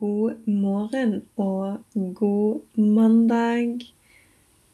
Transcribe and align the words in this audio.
God 0.00 0.46
morgen 0.46 1.22
og 1.36 1.78
god 2.14 2.60
mandag. 2.76 3.80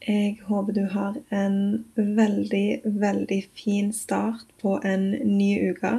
Jeg 0.08 0.38
håper 0.42 0.72
du 0.72 0.84
har 0.90 1.14
en 1.30 1.84
veldig, 1.96 2.80
veldig 2.84 3.45
fin 3.54 3.92
start 3.92 4.46
på 4.62 4.80
en 4.84 5.10
ny 5.38 5.70
uke. 5.70 5.92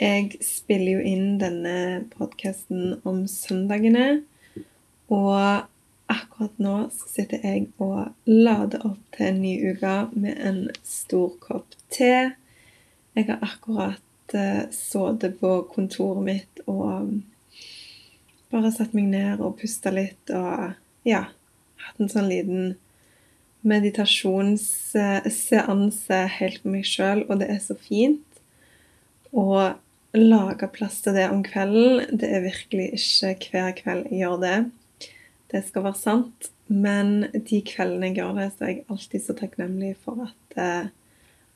Jeg 0.00 0.32
spiller 0.42 0.96
jo 0.96 1.04
inn 1.12 1.38
denne 1.38 1.76
podkasten 2.16 2.96
om 3.06 3.22
søndagene. 3.30 4.24
Og 5.06 5.62
akkurat 6.10 6.58
nå 6.58 6.76
sitter 6.96 7.46
jeg 7.46 7.68
og 7.78 8.10
lader 8.26 8.82
opp 8.88 9.02
til 9.14 9.30
en 9.30 9.42
ny 9.44 9.52
uke 9.70 9.96
med 10.16 10.42
en 10.42 10.64
stor 10.82 11.36
kopp 11.44 11.78
te. 11.94 12.32
Jeg 13.14 13.30
har 13.30 13.46
akkurat 13.46 14.34
uh, 14.34 14.64
sittet 14.74 15.38
på 15.38 15.60
kontoret 15.70 16.26
mitt 16.26 16.66
og 16.66 17.20
bare 18.52 18.70
satt 18.74 18.92
meg 18.96 19.06
ned 19.12 19.40
og 19.40 19.58
pusta 19.60 19.90
litt 19.94 20.30
og 20.36 20.52
ja, 21.08 21.22
hatt 21.82 21.98
en 22.00 22.12
sånn 22.12 22.30
liten 22.30 22.62
meditasjonsseanse 23.66 26.18
helt 26.38 26.58
på 26.62 26.68
meg 26.74 26.84
sjøl, 26.86 27.20
og 27.28 27.34
det 27.42 27.48
er 27.54 27.60
så 27.62 27.74
fint. 27.78 28.26
å 29.32 29.72
lage 30.12 30.68
plass 30.68 31.00
til 31.00 31.14
det 31.16 31.30
om 31.32 31.42
kvelden, 31.46 32.18
det 32.20 32.28
er 32.36 32.42
virkelig 32.44 32.88
ikke 32.98 33.48
hver 33.54 33.72
kveld 33.78 34.02
jeg 34.10 34.18
gjør 34.20 34.38
det. 34.42 34.58
Det 35.52 35.60
skal 35.64 35.84
være 35.86 36.00
sant. 36.00 36.50
Men 36.72 37.26
de 37.32 37.60
kveldene 37.68 38.06
jeg 38.10 38.18
gjør 38.20 38.36
det, 38.38 38.48
så 38.52 38.64
er 38.64 38.70
jeg 38.70 38.84
alltid 38.92 39.20
så 39.24 39.32
takknemlig 39.36 39.92
for 40.04 40.14
at 40.24 40.56
uh, 40.56 40.84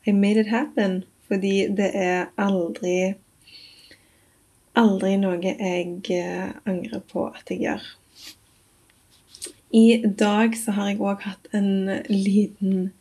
I 0.05 0.11
made 0.13 0.41
it 0.41 0.49
happen. 0.49 1.03
Fordi 1.27 1.67
det 1.77 1.89
er 1.97 2.29
aldri 2.39 3.15
aldri 4.77 5.15
noe 5.21 5.39
jeg 5.41 6.03
eh, 6.13 6.51
angrer 6.69 7.01
på 7.09 7.27
at 7.31 7.49
jeg 7.51 7.65
gjør. 7.65 7.87
I 9.75 10.03
dag 10.05 10.55
så 10.55 10.73
har 10.77 10.91
jeg 10.91 11.01
òg 11.03 11.25
hatt 11.27 11.49
en 11.57 11.89
liten 12.07 12.91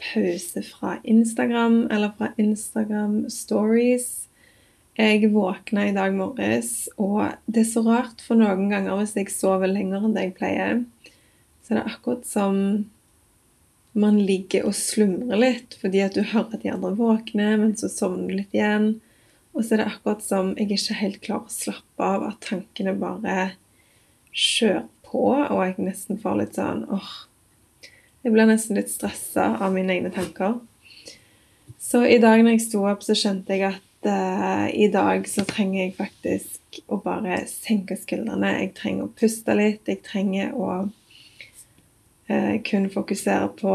pause 0.00 0.62
fra 0.64 0.98
Instagram, 1.04 1.86
eller 1.92 2.12
fra 2.18 2.32
Instagram 2.40 3.30
Stories. 3.32 4.28
Jeg 4.98 5.30
våkna 5.32 5.86
i 5.88 5.96
dag 5.96 6.12
morges, 6.16 6.90
og 7.00 7.30
det 7.46 7.64
er 7.64 7.70
så 7.70 7.84
rart, 7.86 8.20
for 8.24 8.36
noen 8.36 8.68
ganger 8.72 8.98
hvis 9.00 9.16
jeg 9.16 9.32
sover 9.32 9.70
lenger 9.70 10.04
enn 10.04 10.16
det 10.16 10.26
jeg 10.26 10.36
pleier, 10.36 10.82
så 11.64 11.72
er 11.72 11.80
det 11.80 11.92
akkurat 11.94 12.26
som 12.28 12.58
man 13.96 14.18
ligger 14.22 14.68
og 14.68 14.76
slumrer 14.76 15.40
litt, 15.40 15.76
fordi 15.80 16.02
at 16.04 16.16
du 16.16 16.22
hører 16.22 16.58
at 16.58 16.62
de 16.62 16.72
andre 16.72 16.92
våkner, 16.98 17.56
men 17.62 17.72
så 17.78 17.88
sovner 17.90 18.28
du 18.28 18.36
litt 18.42 18.54
igjen. 18.56 18.92
Og 19.54 19.64
så 19.64 19.74
er 19.74 19.82
det 19.82 19.88
akkurat 19.90 20.22
som 20.22 20.52
jeg 20.56 20.70
ikke 20.70 20.98
helt 21.00 21.20
klarer 21.24 21.50
å 21.50 21.54
slappe 21.54 22.06
av, 22.06 22.26
at 22.30 22.42
tankene 22.46 22.94
bare 22.98 23.52
kjører 24.30 24.86
på, 25.10 25.24
og 25.34 25.60
jeg 25.64 25.74
nesten 25.82 26.20
får 26.22 26.38
litt 26.38 26.58
sånn 26.58 26.86
åh 26.92 27.10
Jeg 28.20 28.34
blir 28.34 28.46
nesten 28.46 28.76
litt 28.76 28.90
stressa 28.92 29.54
av 29.64 29.72
mine 29.72 29.94
egne 29.94 30.10
tanker. 30.12 30.58
Så 31.80 32.02
i 32.04 32.18
dag 32.20 32.42
når 32.44 32.58
jeg 32.58 32.66
sto 32.66 32.82
opp, 32.84 33.00
så 33.00 33.16
skjønte 33.16 33.56
jeg 33.56 33.64
at 33.70 34.04
uh, 34.04 34.68
i 34.68 34.90
dag 34.92 35.24
så 35.24 35.46
trenger 35.48 35.86
jeg 35.86 35.94
faktisk 35.96 36.82
å 36.92 36.98
bare 37.00 37.40
senke 37.48 37.96
skuldrene. 37.96 38.52
Jeg 38.60 38.74
trenger 38.76 39.06
å 39.06 39.14
puste 39.16 39.56
litt. 39.56 39.88
Jeg 39.88 40.02
trenger 40.04 40.52
å 40.52 40.68
uh, 40.84 42.54
kun 42.68 42.90
fokusere 42.92 43.48
på 43.56 43.72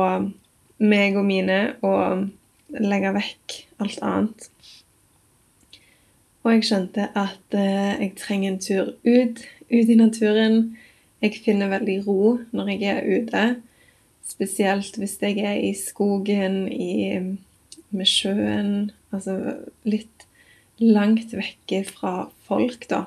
meg 0.85 1.17
og 1.17 1.25
mine 1.25 1.59
og 1.81 2.28
legge 2.69 3.16
vekk 3.17 3.57
alt 3.81 4.05
annet. 4.05 4.49
Og 6.45 6.53
jeg 6.53 6.67
skjønte 6.67 7.07
at 7.17 7.56
eh, 7.57 7.95
jeg 8.03 8.11
trenger 8.22 8.51
en 8.51 8.59
tur 8.61 8.91
ut, 9.01 9.39
ut 9.72 9.89
i 9.89 9.97
naturen. 9.97 10.75
Jeg 11.23 11.39
finner 11.41 11.72
veldig 11.72 11.95
ro 12.06 12.35
når 12.53 12.69
jeg 12.75 12.91
er 12.91 13.07
ute. 13.09 13.45
Spesielt 14.25 15.00
hvis 15.01 15.17
jeg 15.22 15.41
er 15.41 15.57
i 15.57 15.73
skogen, 15.78 16.67
i, 16.69 17.17
med 17.89 18.09
sjøen. 18.09 18.91
Altså 19.09 19.39
litt 19.89 20.28
langt 20.78 21.34
vekke 21.34 21.81
fra 21.89 22.29
folk, 22.45 22.85
da. 22.94 23.05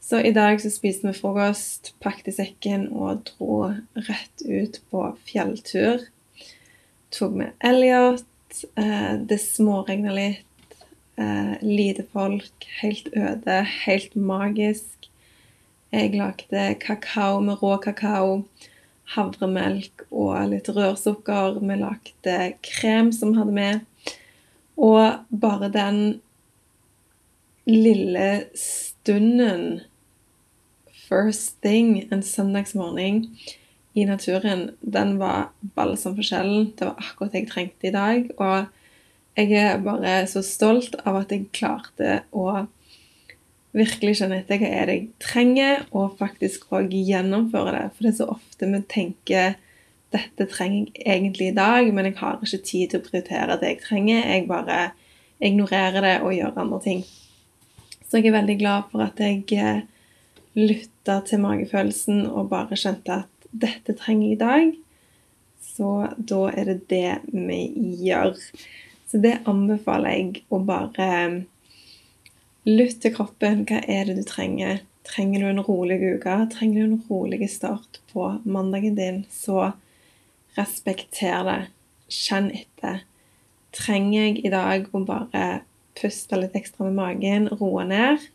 Så 0.00 0.22
i 0.24 0.32
dag 0.34 0.62
så 0.62 0.72
spiste 0.72 1.10
vi 1.10 1.14
frokost, 1.14 1.92
pakket 2.02 2.38
sekken 2.40 2.88
og 2.90 3.26
dro 3.28 3.66
rett 3.94 4.46
ut 4.48 4.80
på 4.90 5.04
fjelltur. 5.28 6.08
Tok 7.12 7.36
med 7.36 7.52
Elliot. 7.60 8.24
Eh, 8.80 9.12
det 9.28 9.38
småregna 9.44 10.16
litt. 10.16 10.49
Eh, 11.20 11.54
lite 11.60 12.04
folk, 12.12 12.66
helt 12.80 13.08
øde, 13.16 13.66
helt 13.84 14.16
magisk. 14.16 15.10
Jeg 15.92 16.14
lagde 16.14 16.74
kakao 16.80 17.40
med 17.40 17.62
rå 17.62 17.76
kakao, 17.76 18.44
havremelk 19.04 20.06
og 20.10 20.48
litt 20.48 20.70
rørsukker. 20.72 21.58
Vi 21.60 21.76
lagde 21.76 22.38
krem 22.64 23.12
som 23.12 23.34
vi 23.34 23.40
hadde 23.42 23.52
med. 23.52 23.80
Og 24.80 25.20
bare 25.28 25.68
den 25.68 26.20
lille 27.66 28.44
stunden 28.56 29.80
First 31.10 31.56
thing 31.60 32.04
en 32.12 32.22
søndagsmorgen 32.22 33.24
i 33.98 34.04
naturen, 34.06 34.70
den 34.80 35.16
var 35.18 35.50
balsam 35.74 36.14
for 36.14 36.22
sjelen. 36.22 36.68
Det 36.78 36.86
var 36.86 37.00
akkurat 37.02 37.32
det 37.32 37.40
jeg 37.40 37.50
trengte 37.50 37.88
i 37.88 37.90
dag. 37.90 38.30
og 38.38 38.70
jeg 39.38 39.52
er 39.56 39.82
bare 39.84 40.26
så 40.30 40.42
stolt 40.44 40.96
av 41.04 41.22
at 41.22 41.32
jeg 41.32 41.50
klarte 41.54 42.22
å 42.34 42.66
virkelig 43.76 44.16
skjønne 44.18 44.40
etter 44.42 44.58
hva 44.58 44.70
er 44.80 44.88
det 44.88 44.96
jeg 44.96 45.08
trenger, 45.22 45.84
og 45.94 46.16
faktisk 46.18 46.72
òg 46.74 46.90
gjennomføre 46.90 47.74
det. 47.76 47.84
For 47.94 48.06
det 48.06 48.12
er 48.12 48.18
så 48.18 48.30
ofte 48.34 48.70
vi 48.70 48.82
tenker 48.90 49.58
dette 50.10 50.46
trenger 50.50 50.88
jeg 50.90 51.06
egentlig 51.06 51.52
i 51.52 51.54
dag, 51.54 51.86
men 51.94 52.08
jeg 52.08 52.18
har 52.18 52.40
ikke 52.42 52.64
tid 52.66 52.90
til 52.90 52.98
å 52.98 53.06
prioritere 53.06 53.58
det 53.60 53.74
jeg 53.74 53.82
trenger. 53.84 54.24
Jeg 54.26 54.48
bare 54.50 54.80
ignorerer 55.38 56.02
det 56.04 56.16
og 56.24 56.34
gjør 56.34 56.58
andre 56.64 56.80
ting. 56.84 57.04
Så 58.08 58.18
jeg 58.18 58.32
er 58.32 58.40
veldig 58.40 58.58
glad 58.58 58.90
for 58.90 59.04
at 59.04 59.22
jeg 59.22 59.44
eh, 59.54 59.84
lytta 60.58 61.20
til 61.28 61.44
magefølelsen 61.44 62.24
og 62.26 62.50
bare 62.50 62.78
skjønte 62.78 63.20
at 63.22 63.50
dette 63.50 63.94
trenger 63.98 64.26
jeg 64.26 64.34
i 64.34 64.40
dag. 64.40 64.72
Så 65.62 65.92
da 66.18 66.40
er 66.50 66.72
det 66.72 66.78
det 66.90 67.20
vi 67.30 67.60
gjør. 68.02 68.34
Så 69.10 69.18
det 69.18 69.40
anbefaler 69.50 70.14
jeg 70.14 70.44
å 70.54 70.60
bare 70.62 71.06
um, 71.26 71.40
lytte 72.68 73.08
til 73.08 73.14
kroppen. 73.16 73.64
Hva 73.66 73.80
er 73.90 74.06
det 74.06 74.20
du 74.20 74.22
trenger? 74.28 74.84
Trenger 75.08 75.42
du 75.42 75.48
en 75.48 75.64
rolig 75.66 75.98
uke? 75.98 76.36
Trenger 76.52 76.78
du 76.78 76.84
en 76.84 77.00
rolig 77.08 77.48
start 77.50 77.98
på 78.12 78.28
mandagen 78.44 78.94
din? 78.94 79.24
Så 79.34 79.72
respekter 80.54 81.42
det. 81.48 81.60
Kjenn 82.10 82.52
etter. 82.54 83.02
Trenger 83.74 84.28
jeg 84.28 84.44
i 84.44 84.52
dag 84.54 84.86
å 84.94 85.02
bare 85.06 85.64
puste 85.98 86.38
litt 86.38 86.54
ekstra 86.58 86.86
med 86.86 86.98
magen, 87.00 87.50
roe 87.58 87.82
ned? 87.86 88.30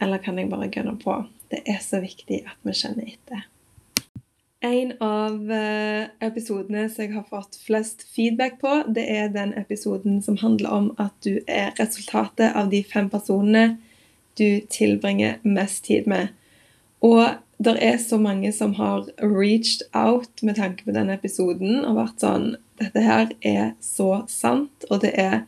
Eller 0.00 0.20
kan 0.24 0.40
jeg 0.40 0.48
bare 0.52 0.70
gønne 0.72 0.96
på? 1.00 1.18
Det 1.52 1.60
er 1.68 1.84
så 1.84 2.00
viktig 2.00 2.42
at 2.48 2.56
vi 2.64 2.72
kjenner 2.76 3.12
etter. 3.12 3.44
En 4.66 4.92
av 4.98 5.52
eh, 5.52 6.08
episodene 6.26 6.88
som 6.90 7.04
jeg 7.04 7.12
har 7.14 7.26
fått 7.30 7.54
flest 7.62 8.02
feedback 8.16 8.56
på, 8.58 8.80
det 8.90 9.04
er 9.12 9.28
den 9.30 9.52
episoden 9.54 10.18
som 10.24 10.38
handler 10.40 10.72
om 10.74 10.88
at 10.98 11.14
du 11.22 11.36
er 11.46 11.70
resultatet 11.78 12.56
av 12.58 12.72
de 12.72 12.80
fem 12.82 13.06
personene 13.12 13.76
du 14.34 14.64
tilbringer 14.72 15.36
mest 15.46 15.84
tid 15.86 16.08
med. 16.10 16.32
Og 16.98 17.36
det 17.62 17.76
er 17.84 18.00
så 18.02 18.18
mange 18.18 18.50
som 18.52 18.74
har 18.80 19.06
reached 19.22 19.86
out 19.94 20.42
med 20.42 20.58
tanke 20.58 20.82
på 20.88 20.96
denne 20.96 21.14
episoden 21.14 21.84
og 21.84 22.00
vært 22.00 22.26
sånn 22.26 22.48
Dette 22.76 23.00
her 23.00 23.30
er 23.46 23.70
så 23.80 24.26
sant, 24.28 24.84
og 24.90 24.98
det 25.00 25.14
er 25.16 25.46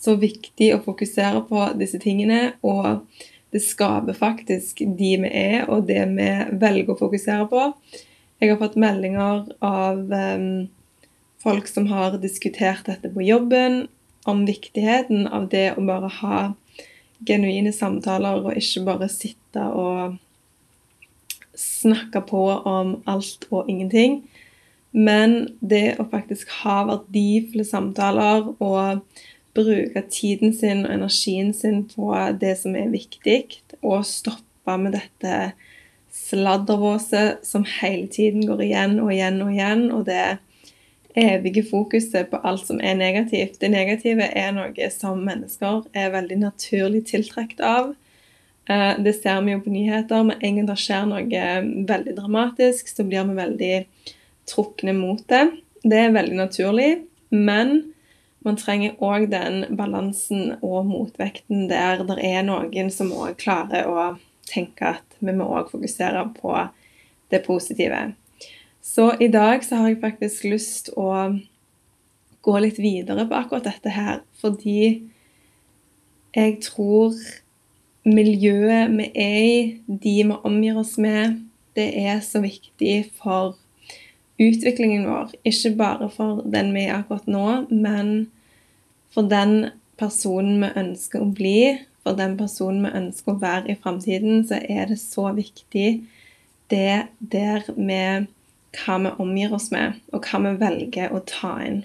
så 0.00 0.16
viktig 0.18 0.72
å 0.74 0.80
fokusere 0.82 1.44
på 1.46 1.68
disse 1.78 2.00
tingene. 2.02 2.56
Og 2.66 3.04
det 3.54 3.60
skaper 3.62 4.16
faktisk 4.18 4.82
de 4.82 5.12
vi 5.22 5.30
er, 5.30 5.68
og 5.68 5.84
det 5.86 6.00
vi 6.16 6.32
velger 6.64 6.96
å 6.96 6.98
fokusere 6.98 7.46
på. 7.52 7.68
Jeg 8.42 8.50
har 8.50 8.60
fått 8.60 8.78
meldinger 8.80 9.44
av 9.64 10.00
um, 10.10 10.66
folk 11.42 11.68
som 11.70 11.86
har 11.92 12.18
diskutert 12.22 12.86
dette 12.88 13.10
på 13.12 13.24
jobben, 13.24 13.86
om 14.24 14.44
viktigheten 14.48 15.26
av 15.28 15.50
det 15.52 15.74
å 15.76 15.84
bare 15.84 16.08
ha 16.20 16.38
genuine 17.28 17.72
samtaler 17.72 18.40
og 18.40 18.56
ikke 18.56 18.84
bare 18.86 19.08
sitte 19.12 19.64
og 19.76 20.16
snakke 21.54 22.22
på 22.26 22.42
om 22.66 22.96
alt 23.10 23.46
og 23.50 23.68
ingenting. 23.70 24.22
Men 24.94 25.56
det 25.60 25.96
å 25.98 26.06
faktisk 26.10 26.50
ha 26.62 26.82
verdifulle 26.88 27.66
samtaler 27.66 28.48
og 28.62 29.02
bruke 29.54 30.02
tiden 30.10 30.54
sin 30.54 30.84
og 30.86 30.94
energien 30.94 31.52
sin 31.54 31.84
på 31.90 32.10
det 32.40 32.56
som 32.60 32.76
er 32.78 32.92
viktig, 32.92 33.60
og 33.82 34.06
stoppe 34.06 34.78
med 34.80 34.96
dette 34.96 35.52
sladdervåset 36.24 37.44
som 37.46 37.66
hele 37.80 38.08
tiden 38.08 38.46
går 38.48 38.62
igjen 38.64 38.98
og 39.02 39.12
igjen 39.12 39.42
og 39.44 39.52
igjen, 39.52 39.84
og 39.92 40.06
det 40.08 40.38
evige 41.14 41.62
fokuset 41.68 42.30
på 42.30 42.40
alt 42.42 42.66
som 42.66 42.80
er 42.82 42.96
negativt. 42.98 43.60
Det 43.60 43.70
negative 43.70 44.26
er 44.26 44.54
noe 44.56 44.88
som 44.90 45.22
mennesker 45.26 45.84
er 45.94 46.14
veldig 46.14 46.40
naturlig 46.42 47.04
tiltrukket 47.12 47.62
av. 47.62 47.94
Eh, 48.68 48.92
det 48.98 49.14
ser 49.20 49.42
vi 49.44 49.54
jo 49.54 49.62
på 49.62 49.72
nyheter. 49.74 50.26
Med 50.26 50.42
en 50.42 50.58
gang 50.58 50.68
det 50.70 50.78
skjer 50.82 51.08
noe 51.10 51.46
veldig 51.92 52.16
dramatisk, 52.18 52.90
så 52.90 53.06
blir 53.06 53.28
vi 53.30 53.38
veldig 53.38 53.74
trukne 54.50 54.96
mot 54.96 55.22
det. 55.30 55.46
Det 55.84 56.00
er 56.00 56.16
veldig 56.16 56.38
naturlig, 56.40 56.90
men 57.30 57.76
man 58.44 58.58
trenger 58.60 58.96
òg 59.00 59.30
den 59.32 59.64
balansen 59.76 60.56
og 60.60 60.84
motvekten 60.88 61.68
der 61.70 62.02
det 62.08 62.18
er 62.20 62.42
noen 62.44 62.90
som 62.92 63.12
òg 63.12 63.38
klarer 63.40 63.88
å 63.88 64.14
tenke 64.50 64.94
at 64.96 65.18
vi 65.20 65.34
må 65.36 65.46
òg 65.58 65.70
fokusere 65.72 66.26
på 66.36 66.54
det 67.32 67.42
positive. 67.46 68.12
Så 68.84 69.14
i 69.20 69.30
dag 69.32 69.64
så 69.64 69.80
har 69.80 69.92
jeg 69.92 70.02
faktisk 70.02 70.44
lyst 70.44 70.90
å 70.96 71.08
gå 72.44 72.58
litt 72.60 72.78
videre 72.82 73.24
på 73.28 73.38
akkurat 73.38 73.64
dette 73.64 73.94
her, 73.94 74.20
fordi 74.42 75.08
jeg 76.34 76.58
tror 76.66 77.16
miljøet 78.04 78.92
vi 78.92 79.08
er 79.08 79.38
i, 79.40 79.58
de 79.88 80.16
vi 80.28 80.40
omgir 80.44 80.76
oss 80.80 80.98
med, 81.00 81.40
det 81.74 81.88
er 82.04 82.20
så 82.22 82.42
viktig 82.44 82.98
for 83.16 83.56
utviklingen 84.40 85.06
vår. 85.08 85.32
Ikke 85.48 85.72
bare 85.78 86.10
for 86.12 86.42
den 86.44 86.74
vi 86.74 86.84
er 86.84 86.98
akkurat 86.98 87.26
nå, 87.30 87.46
men 87.70 88.28
for 89.14 89.30
den 89.30 89.70
personen 89.96 90.60
vi 90.60 90.72
ønsker 90.84 91.22
å 91.22 91.32
bli, 91.32 91.58
for 92.04 92.16
den 92.18 92.36
personen 92.36 92.84
vi 92.84 92.92
ønsker 93.00 93.32
å 93.32 93.40
være 93.40 93.72
i 93.72 93.78
framtiden, 93.80 94.44
så 94.46 94.60
er 94.60 94.90
det 94.90 95.00
så 95.00 95.30
viktig 95.34 95.88
det 96.70 97.06
der 97.18 97.66
med 97.76 98.28
hva 98.74 98.98
vi 99.00 99.12
omgir 99.22 99.54
oss 99.56 99.70
med, 99.72 100.00
og 100.12 100.26
hva 100.28 100.40
vi 100.44 100.54
velger 100.60 101.14
å 101.14 101.22
ta 101.28 101.54
inn. 101.64 101.84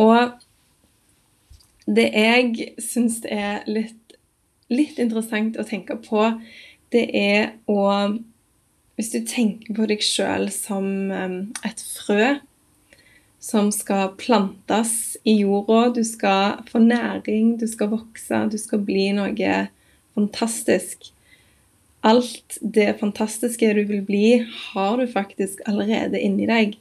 Og 0.00 0.34
det 1.86 2.08
jeg 2.14 2.72
syns 2.82 3.20
er 3.28 3.62
litt, 3.70 4.16
litt 4.72 4.98
interessant 5.02 5.58
å 5.58 5.66
tenke 5.68 5.98
på, 6.02 6.30
det 6.92 7.08
er 7.16 7.56
å 7.70 8.18
Hvis 8.92 9.08
du 9.08 9.22
tenker 9.24 9.72
på 9.72 9.86
deg 9.88 10.02
sjøl 10.04 10.50
som 10.52 10.84
um, 11.10 11.36
et 11.64 11.80
frø 11.80 12.26
som 13.42 13.72
skal 13.74 14.12
plantes 14.20 15.16
i 15.26 15.40
jorda, 15.40 15.88
du 15.96 16.04
skal 16.06 16.62
få 16.70 16.78
næring, 16.82 17.56
du 17.58 17.66
skal 17.70 17.90
vokse, 17.90 18.44
du 18.52 18.58
skal 18.60 18.84
bli 18.86 19.08
noe 19.16 19.56
fantastisk 20.14 21.12
alt 22.02 22.58
det 22.60 22.98
fantastiske 23.00 23.74
du 23.74 23.84
vil 23.86 24.02
bli, 24.02 24.46
har 24.72 24.96
du 24.98 25.06
faktisk 25.06 25.62
allerede 25.70 26.20
inni 26.20 26.48
deg. 26.50 26.74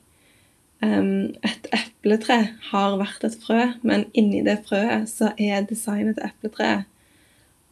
Et 0.81 1.68
epletre 1.78 2.40
har 2.72 2.98
vært 2.98 3.25
et 3.28 3.38
frø, 3.44 3.68
men 3.86 4.08
inni 4.18 4.42
det 4.46 4.63
frøet 4.66 5.10
så 5.12 5.31
er 5.38 5.68
designet 5.69 6.18
til 6.18 6.25
epletreet. 6.31 6.88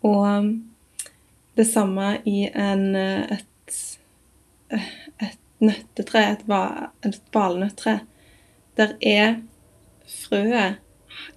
Og 0.05 0.51
det 1.57 1.65
samme 1.67 2.19
i 2.29 2.45
en, 2.53 2.85
et, 2.93 3.79
et 4.77 5.39
nøttetre, 5.59 6.21
et, 6.35 6.45
et 7.09 7.19
valnøttre. 7.33 7.97
Der 8.79 8.95
er 9.03 9.41
frøet 10.07 10.79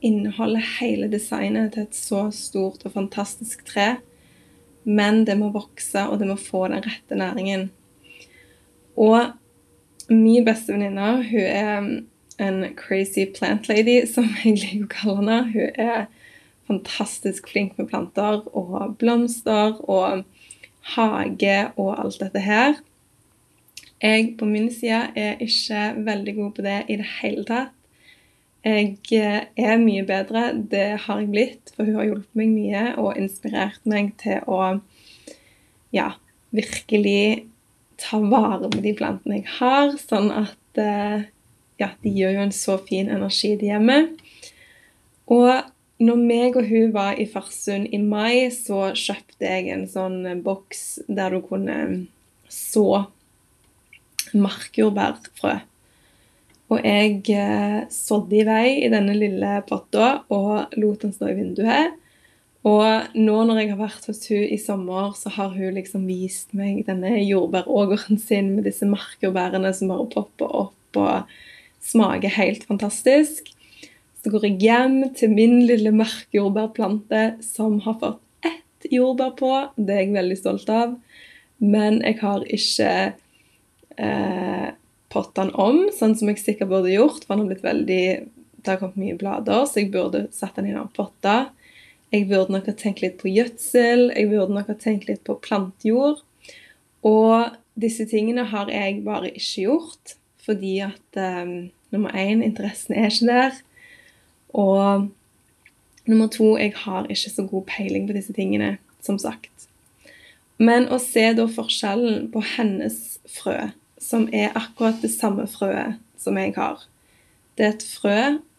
inneholder 0.03 0.63
hele 0.79 1.11
designet 1.11 1.73
til 1.75 1.89
et 1.89 1.97
så 1.99 2.29
stort 2.31 2.85
og 2.87 2.95
fantastisk 2.95 3.65
tre 3.67 3.97
men 4.85 5.23
det 5.27 5.37
må 5.39 5.51
vokse, 5.55 6.07
og 6.09 6.19
det 6.19 6.29
må 6.29 6.37
få 6.41 6.67
den 6.71 6.83
rette 6.85 7.19
næringen. 7.19 7.71
Og 8.97 9.33
min 10.11 10.45
beste 10.45 10.75
venninne, 10.75 11.23
hun 11.23 11.47
er 11.47 11.79
en 12.43 12.65
crazy 12.77 13.29
plant 13.37 13.69
lady, 13.69 14.03
som 14.15 14.27
jeg 14.43 14.59
liker 14.59 14.87
å 14.87 14.93
kalle 14.93 15.19
henne. 15.21 15.41
Hun 15.53 15.87
er 15.87 16.07
fantastisk 16.71 17.51
flink 17.51 17.79
med 17.79 17.91
planter 17.91 18.43
og 18.57 18.97
blomster 18.99 19.79
og 19.91 20.25
hage 20.95 21.59
og 21.77 21.95
alt 22.03 22.19
dette 22.23 22.43
her. 22.43 22.81
Jeg 24.03 24.33
på 24.39 24.49
min 24.51 24.67
side 24.75 25.13
er 25.15 25.39
ikke 25.43 25.93
veldig 26.03 26.35
god 26.41 26.51
på 26.57 26.65
det 26.67 26.79
i 26.91 26.97
det 26.99 27.07
hele 27.21 27.45
tatt. 27.47 27.79
Jeg 28.63 28.99
er 29.59 29.79
mye 29.79 30.03
bedre. 30.07 30.49
Det 30.55 30.87
har 31.05 31.21
jeg 31.21 31.31
blitt, 31.31 31.73
for 31.75 31.87
hun 31.87 31.99
har 31.99 32.09
hjulpet 32.09 32.39
meg 32.39 32.51
mye 32.51 32.83
og 33.03 33.19
inspirert 33.19 33.83
meg 33.91 34.13
til 34.23 34.43
å 34.47 34.59
ja, 35.95 36.13
virkelig 36.55 37.47
ta 38.03 38.19
vare 38.23 38.71
på 38.71 38.83
de 38.83 38.95
plantene 38.99 39.41
jeg 39.41 39.51
har, 39.59 39.95
sånn 40.01 40.31
at 40.35 40.81
eh, 40.81 41.27
ja, 41.83 41.91
de 42.03 42.13
gjør 42.15 42.39
jo 42.39 42.45
en 42.47 42.55
så 42.55 42.79
fin 42.83 43.11
energi 43.11 43.55
til 43.59 43.71
hjemmet. 43.71 44.23
Og 45.31 45.51
når 46.03 46.23
meg 46.23 46.59
og 46.59 46.67
hun 46.67 46.95
var 46.95 47.19
i 47.21 47.29
Farsund 47.31 47.91
i 47.95 48.01
mai, 48.03 48.51
så 48.55 48.91
kjøpte 48.99 49.47
jeg 49.47 49.71
en 49.75 49.87
sånn 49.91 50.43
boks 50.43 51.03
der 51.07 51.35
du 51.35 51.43
kunne 51.47 51.77
så 52.51 53.05
markjordbærfrø. 54.35 55.55
Og 56.73 56.87
jeg 56.87 57.19
eh, 57.35 57.81
sådde 57.93 58.39
i 58.39 58.45
vei 58.49 58.69
i 58.81 58.93
denne 58.93 59.15
lille 59.17 59.59
potta 59.69 60.23
og 60.33 60.73
lot 60.81 61.05
den 61.05 61.13
stå 61.13 61.29
i 61.29 61.37
vinduet. 61.37 61.99
Og 62.69 63.17
nå 63.19 63.39
når 63.45 63.59
jeg 63.59 63.73
har 63.73 63.81
vært 63.81 64.07
hos 64.07 64.23
hun 64.31 64.45
i 64.47 64.59
sommer, 64.61 65.11
så 65.19 65.33
har 65.35 65.51
hun 65.57 65.75
liksom 65.77 66.07
vist 66.07 66.55
meg 66.57 66.85
denne 66.87 67.17
jordbærågeren 67.19 68.21
sin 68.23 68.53
med 68.55 68.69
disse 68.69 68.87
markjordbærene 68.87 69.73
som 69.75 69.91
bare 69.91 70.07
popper 70.13 70.55
opp 70.63 71.01
og 71.03 71.33
smaker 71.83 72.31
helt 72.39 72.65
fantastisk. 72.69 73.51
Så 74.23 74.31
går 74.31 74.47
jeg 74.47 74.61
hjem 74.63 75.01
til 75.19 75.35
min 75.35 75.59
lille 75.67 75.91
markjordbærplante 75.97 77.25
som 77.43 77.81
har 77.83 77.99
fått 77.99 78.23
ett 78.47 78.87
jordbær 78.95 79.35
på. 79.41 79.51
Det 79.75 79.97
er 79.97 80.05
jeg 80.05 80.15
veldig 80.15 80.39
stolt 80.39 80.71
av. 80.71 80.95
Men 81.59 81.99
jeg 82.07 82.21
har 82.23 82.47
ikke 82.47 82.93
eh, 83.97 84.71
pottene 85.13 85.55
om, 85.61 85.85
sånn 85.93 86.15
som 86.17 86.31
jeg 86.31 86.41
sikkert 86.41 86.71
burde 86.73 86.93
gjort. 86.93 87.25
For 87.25 87.35
han 87.35 87.45
har 87.45 87.53
blitt 87.53 87.67
veldig 87.67 88.05
Det 88.63 88.71
har 88.71 88.79
kommet 88.79 89.01
mye 89.03 89.19
blader, 89.19 89.65
så 89.67 89.81
jeg 89.81 89.91
burde 89.91 90.29
satt 90.31 90.55
den 90.55 90.69
i 90.71 90.75
en 90.77 90.91
potte. 90.95 91.49
Jeg 92.15 92.29
burde 92.31 92.55
nok 92.55 92.69
ha 92.71 92.75
tenkt 92.79 93.01
litt 93.03 93.17
på 93.19 93.33
gjødsel, 93.33 94.13
jeg 94.15 94.29
burde 94.31 94.55
nok 94.55 94.69
ha 94.71 94.77
tenkt 94.79 95.09
litt 95.09 95.25
på 95.27 95.35
plantjord. 95.43 96.21
Og 97.03 97.57
disse 97.75 98.07
tingene 98.07 98.45
har 98.53 98.71
jeg 98.71 99.01
bare 99.03 99.33
ikke 99.33 99.65
gjort, 99.65 100.15
fordi 100.47 100.77
at 100.87 101.19
eh, 101.19 101.73
nummer 101.91 102.15
én, 102.15 102.45
interessen 102.47 102.95
er 102.95 103.11
ikke 103.11 103.31
der. 103.33 103.59
Og 104.55 105.11
nummer 106.07 106.31
to, 106.31 106.53
jeg 106.61 106.77
har 106.85 107.11
ikke 107.11 107.35
så 107.35 107.49
god 107.51 107.67
peiling 107.67 108.07
på 108.07 108.15
disse 108.15 108.37
tingene, 108.37 108.77
som 109.03 109.19
sagt. 109.19 109.67
Men 110.63 110.87
å 110.93 111.03
se 111.03 111.33
da 111.35 111.49
forskjellen 111.51 112.29
på 112.31 112.45
hennes 112.55 112.99
frø 113.41 113.73
som 114.03 114.27
er 114.35 114.55
akkurat 114.59 115.01
det 115.03 115.13
samme 115.15 115.47
frøet 115.51 116.01
som 116.21 116.39
jeg 116.39 116.55
har. 116.57 116.83
Det 117.57 117.67
er 117.67 117.75
et 117.77 117.87
frø 117.87 118.19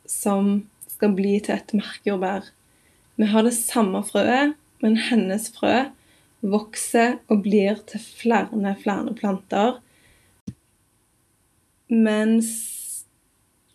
som 0.10 0.54
skal 0.90 1.16
bli 1.18 1.38
til 1.44 1.58
et 1.58 1.74
merkjordbær. 1.76 2.48
Vi 3.20 3.28
har 3.30 3.46
det 3.46 3.56
samme 3.58 4.04
frøet, 4.08 4.56
men 4.84 4.98
hennes 5.10 5.50
frø 5.56 5.90
vokser 6.44 7.20
og 7.32 7.44
blir 7.46 7.80
til 7.88 8.04
flere, 8.04 8.76
flere 8.84 9.16
planter. 9.16 9.80
Mens 11.88 12.50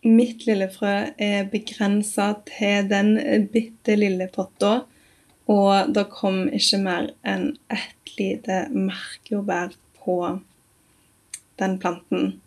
mitt 0.05 0.45
lille 0.47 0.69
frø 0.73 0.95
er 1.19 1.49
begrensa 1.53 2.33
til 2.49 2.89
den 2.91 3.15
bitte 3.53 3.97
lille 3.99 4.29
potta, 4.33 4.83
og 5.49 5.95
det 5.95 6.09
kom 6.13 6.45
ikke 6.53 6.81
mer 6.83 7.11
enn 7.27 7.51
ett 7.73 8.13
lite 8.19 8.67
merkjordbær 8.75 9.77
på 10.01 10.19
den 11.61 11.79
planten. 11.83 12.39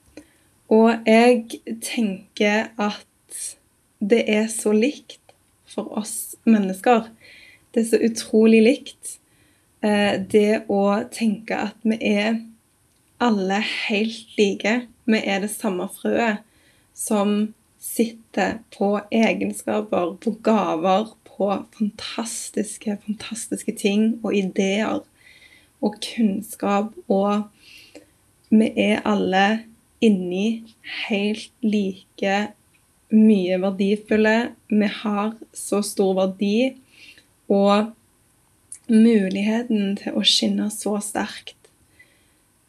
Og 0.72 0.94
jeg 1.08 1.62
tenker 1.84 2.72
at 2.80 3.40
det 4.00 4.24
er 4.32 4.48
så 4.52 4.74
likt 4.74 5.36
for 5.70 5.92
oss 6.00 6.36
mennesker. 6.48 7.10
Det 7.72 7.84
er 7.84 7.90
så 7.92 8.00
utrolig 8.04 8.62
likt. 8.66 9.18
Eh, 9.84 10.16
det 10.20 10.64
å 10.72 10.84
tenke 11.14 11.58
at 11.70 11.78
vi 11.84 11.98
er 12.14 12.40
alle 13.22 13.60
helt 13.62 14.38
like. 14.38 14.76
Vi 15.06 15.20
er 15.20 15.44
det 15.44 15.52
samme 15.54 15.88
frøet 15.92 16.42
som 16.98 17.54
sitter 17.82 18.60
på 18.76 18.94
egenskaper, 19.12 20.16
på 20.22 20.36
gaver, 20.46 21.14
på 21.26 21.50
fantastiske, 21.78 22.98
fantastiske 23.06 23.74
ting 23.78 24.20
og 24.22 24.36
ideer 24.38 25.02
og 25.82 25.98
kunnskap, 26.06 26.94
og 27.10 27.48
vi 28.52 28.68
er 28.76 29.00
alle 29.08 29.46
inni 30.04 30.64
helt 31.08 31.52
like 31.64 32.36
mye 33.12 33.60
verdifulle. 33.62 34.52
Vi 34.68 34.90
har 35.02 35.34
så 35.56 35.82
stor 35.86 36.14
verdi 36.18 36.74
og 37.52 37.92
muligheten 38.92 39.96
til 40.00 40.18
å 40.20 40.24
skinne 40.28 40.68
så 40.74 40.98
sterkt. 41.04 41.56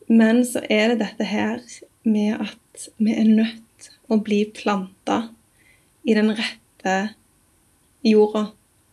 Men 0.07 0.43
så 0.47 0.63
er 0.71 0.93
det 0.93 1.03
dette 1.03 1.27
her 1.27 1.63
med 2.07 2.43
at 2.47 2.89
vi 3.03 3.15
er 3.15 3.29
nødt 3.29 3.91
å 4.13 4.19
bli 4.23 4.45
planta 4.55 5.25
i 6.07 6.15
den 6.15 6.31
rette 6.37 6.97
jorda. 8.07 8.51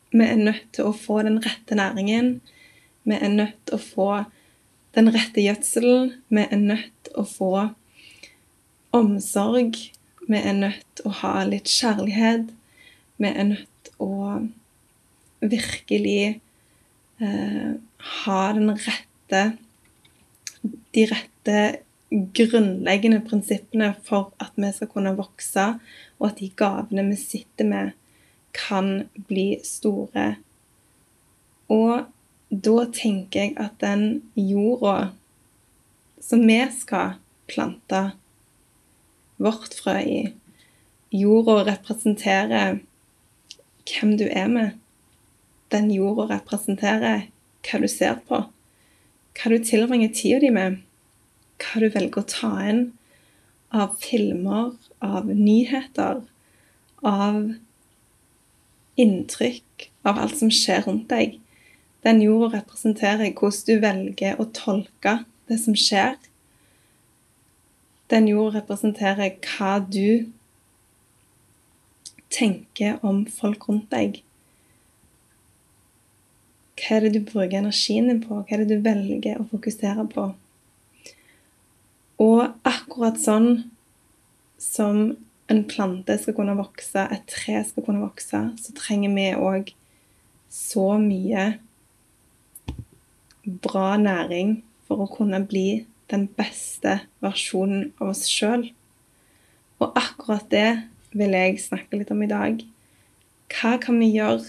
Vi 0.09 0.25
er 0.25 0.41
nødt 0.41 0.69
til 0.73 0.89
å 0.89 0.95
få 0.95 1.21
den 1.25 1.37
rette 1.43 1.77
næringen. 1.77 2.39
Vi 3.05 3.17
er 3.17 3.33
nødt 3.33 3.57
til 3.67 3.77
å 3.77 3.83
få 3.83 4.11
den 4.99 5.13
rette 5.15 5.43
gjødselen. 5.43 6.13
Vi 6.27 6.43
er 6.43 6.59
nødt 6.59 7.11
å 7.15 7.23
få 7.27 7.53
omsorg. 8.95 9.77
Vi 10.27 10.39
er 10.39 10.57
nødt 10.57 11.03
å 11.07 11.13
ha 11.21 11.33
litt 11.47 11.69
kjærlighet. 11.71 12.51
Vi 13.19 13.29
er 13.29 13.51
nødt 13.53 13.91
å 14.03 14.11
virkelig 15.39 16.41
eh, 17.23 17.71
ha 18.23 18.41
den 18.57 18.73
rette 18.75 19.43
De 20.93 21.03
rette 21.07 21.57
grunnleggende 22.09 23.21
prinsippene 23.21 23.91
for 24.03 24.31
at 24.41 24.55
vi 24.57 24.71
skal 24.73 24.89
kunne 24.89 25.13
vokse, 25.17 25.65
og 26.17 26.25
at 26.25 26.39
de 26.41 26.49
gavene 26.57 27.05
vi 27.11 27.17
sitter 27.21 27.69
med, 27.69 27.91
kan 28.57 29.05
bli 29.29 29.59
store. 29.63 30.31
Og 31.69 32.09
da 32.49 32.85
tenker 32.93 33.43
jeg 33.43 33.55
at 33.61 33.77
den 33.81 34.21
jorda 34.33 35.11
som 36.21 36.41
vi 36.47 36.59
skal 36.73 37.17
plante 37.49 38.11
vårt 39.37 39.75
frø 39.77 39.97
i. 40.01 40.21
Jorda 41.13 41.63
representerer 41.71 42.79
hvem 43.89 44.15
du 44.17 44.25
er 44.27 44.49
med. 44.51 44.77
Den 45.69 45.89
jorda 45.93 46.27
representerer 46.35 47.27
hva 47.65 47.81
du 47.81 47.87
ser 47.91 48.19
på, 48.27 48.43
hva 49.37 49.51
du 49.51 49.57
tilbringer 49.63 50.13
tida 50.15 50.41
di 50.41 50.51
med, 50.53 50.79
hva 51.61 51.81
du 51.81 51.89
velger 51.93 52.23
å 52.23 52.29
ta 52.29 52.51
inn 52.69 52.85
av 53.69 53.93
filmer, 54.01 54.73
av 55.05 55.29
nyheter, 55.29 56.23
av 57.05 57.41
inntrykk, 58.99 59.89
av 60.09 60.19
alt 60.23 60.39
som 60.39 60.51
skjer 60.53 60.87
rundt 60.87 61.09
deg. 61.11 61.37
Den 62.05 62.21
jorda 62.23 62.59
representerer 62.59 63.33
hvordan 63.35 63.65
du 63.67 63.79
velger 63.83 64.39
å 64.39 64.47
tolke 64.55 65.19
det 65.49 65.57
som 65.59 65.75
skjer, 65.75 66.15
den 68.09 68.29
jorda 68.29 68.61
representerer 68.61 69.35
hva 69.45 69.77
du 69.83 70.29
tenker 72.33 72.97
om 73.05 73.25
folk 73.29 73.67
rundt 73.69 73.89
deg. 73.91 74.21
Hva 76.79 76.97
er 76.97 77.05
det 77.05 77.17
du 77.17 77.25
bruker 77.27 77.59
energien 77.59 78.07
din 78.09 78.21
på? 78.23 78.39
Hva 78.39 78.55
er 78.55 78.63
det 78.63 78.77
du 78.77 78.85
velger 78.85 79.41
å 79.41 79.49
fokusere 79.51 80.05
på? 80.13 80.29
Og 82.19 82.39
akkurat 82.67 83.19
sånn 83.19 83.49
som 84.59 85.17
en 85.49 85.63
plante 85.69 86.15
skal 86.21 86.35
kunne 86.37 86.57
vokse, 86.59 87.03
et 87.09 87.25
tre 87.31 87.61
skal 87.65 87.85
kunne 87.85 88.03
vokse, 88.03 88.41
så 88.59 88.75
trenger 88.77 89.13
vi 89.15 89.29
òg 89.35 89.71
så 90.53 90.91
mye 91.01 91.51
bra 93.63 93.93
næring 93.99 94.59
for 94.87 95.03
å 95.03 95.11
kunne 95.11 95.41
bli 95.47 95.83
den 96.09 96.25
beste 96.37 96.99
versjonen 97.23 97.91
av 97.99 98.11
oss 98.13 98.25
sjøl. 98.29 98.69
Og 99.79 99.97
akkurat 99.97 100.47
det 100.51 100.69
vil 101.15 101.35
jeg 101.35 101.61
snakke 101.63 101.99
litt 101.99 102.11
om 102.13 102.23
i 102.25 102.29
dag. 102.29 102.63
Hva 103.49 103.77
kan 103.81 103.99
vi 104.01 104.11
gjøre 104.15 104.45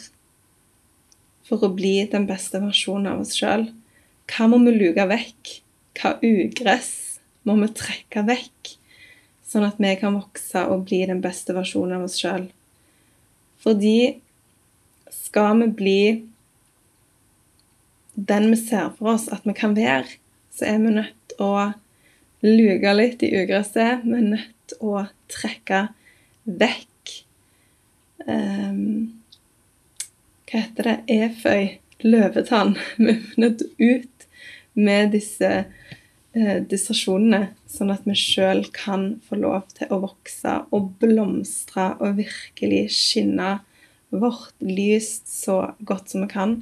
for 1.48 1.66
å 1.66 1.72
bli 1.74 1.96
den 2.10 2.26
beste 2.28 2.60
versjonen 2.62 3.12
av 3.12 3.24
oss 3.24 3.36
sjøl? 3.38 3.68
Hva 4.30 4.48
må 4.50 4.60
vi 4.64 4.76
luke 4.76 5.06
vekk? 5.10 5.54
Hva 5.98 6.16
ugress 6.24 6.92
må 7.48 7.56
vi 7.60 7.70
trekke 7.76 8.22
vekk, 8.28 8.74
sånn 9.48 9.66
at 9.66 9.80
vi 9.80 9.92
kan 10.00 10.16
vokse 10.16 10.62
og 10.70 10.86
bli 10.88 11.02
den 11.08 11.22
beste 11.24 11.56
versjonen 11.56 11.98
av 11.98 12.06
oss 12.06 12.18
sjøl? 12.20 12.46
Fordi 13.60 14.20
skal 15.12 15.58
vi 15.60 15.70
bli 15.76 16.02
den 18.14 18.50
vi 18.50 18.58
ser 18.58 18.90
for 18.98 19.14
oss 19.14 19.28
at 19.32 19.46
vi 19.46 19.54
kan 19.56 19.76
være, 19.76 20.06
så 20.54 20.66
er 20.70 20.82
vi 20.82 20.94
nødt 20.96 21.16
til 21.32 21.44
å 21.44 21.70
luke 22.44 22.94
litt 22.96 23.22
i 23.24 23.32
ugresset. 23.42 24.04
Vi 24.04 24.16
er 24.16 24.28
nødt 24.34 24.56
til 24.70 24.82
å 24.86 25.04
trekke 25.30 25.86
vekk 26.44 27.14
um, 28.26 29.12
Hva 30.50 30.64
heter 30.64 30.88
det? 30.88 30.96
Eføy. 31.06 31.78
Løvetann. 32.00 32.78
Vi 32.96 33.12
er 33.12 33.40
nødt 33.40 33.60
til 33.60 33.96
ut 34.00 34.26
med 34.72 35.12
disse 35.12 35.50
uh, 35.60 36.58
distasjonene, 36.70 37.50
sånn 37.68 37.92
at 37.92 38.06
vi 38.08 38.16
sjøl 38.16 38.62
kan 38.72 39.18
få 39.26 39.36
lov 39.42 39.66
til 39.76 39.90
å 39.92 40.00
vokse 40.06 40.54
og 40.72 40.94
blomstre 41.02 41.90
og 42.00 42.16
virkelig 42.22 42.86
skinne 42.96 43.58
vårt 44.10 44.56
lys 44.64 45.20
så 45.28 45.74
godt 45.86 46.14
som 46.14 46.24
vi 46.24 46.30
kan. 46.32 46.56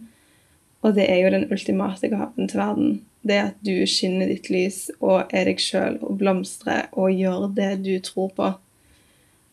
Og 0.86 0.94
det 0.94 1.08
er 1.10 1.22
jo 1.22 1.34
den 1.34 1.48
ultimate 1.52 2.10
gaven 2.12 2.48
til 2.48 2.60
verden 2.60 2.98
det 3.28 3.38
at 3.42 3.56
du 3.66 3.74
skinner 3.88 4.30
ditt 4.30 4.48
lys 4.52 4.88
og 5.02 5.32
er 5.34 5.48
deg 5.48 5.60
sjøl 5.60 5.98
og 6.06 6.18
blomstrer 6.20 6.86
og 6.92 7.12
gjør 7.12 7.48
det 7.56 7.72
du 7.84 7.94
tror 8.04 8.30
på. 8.36 8.50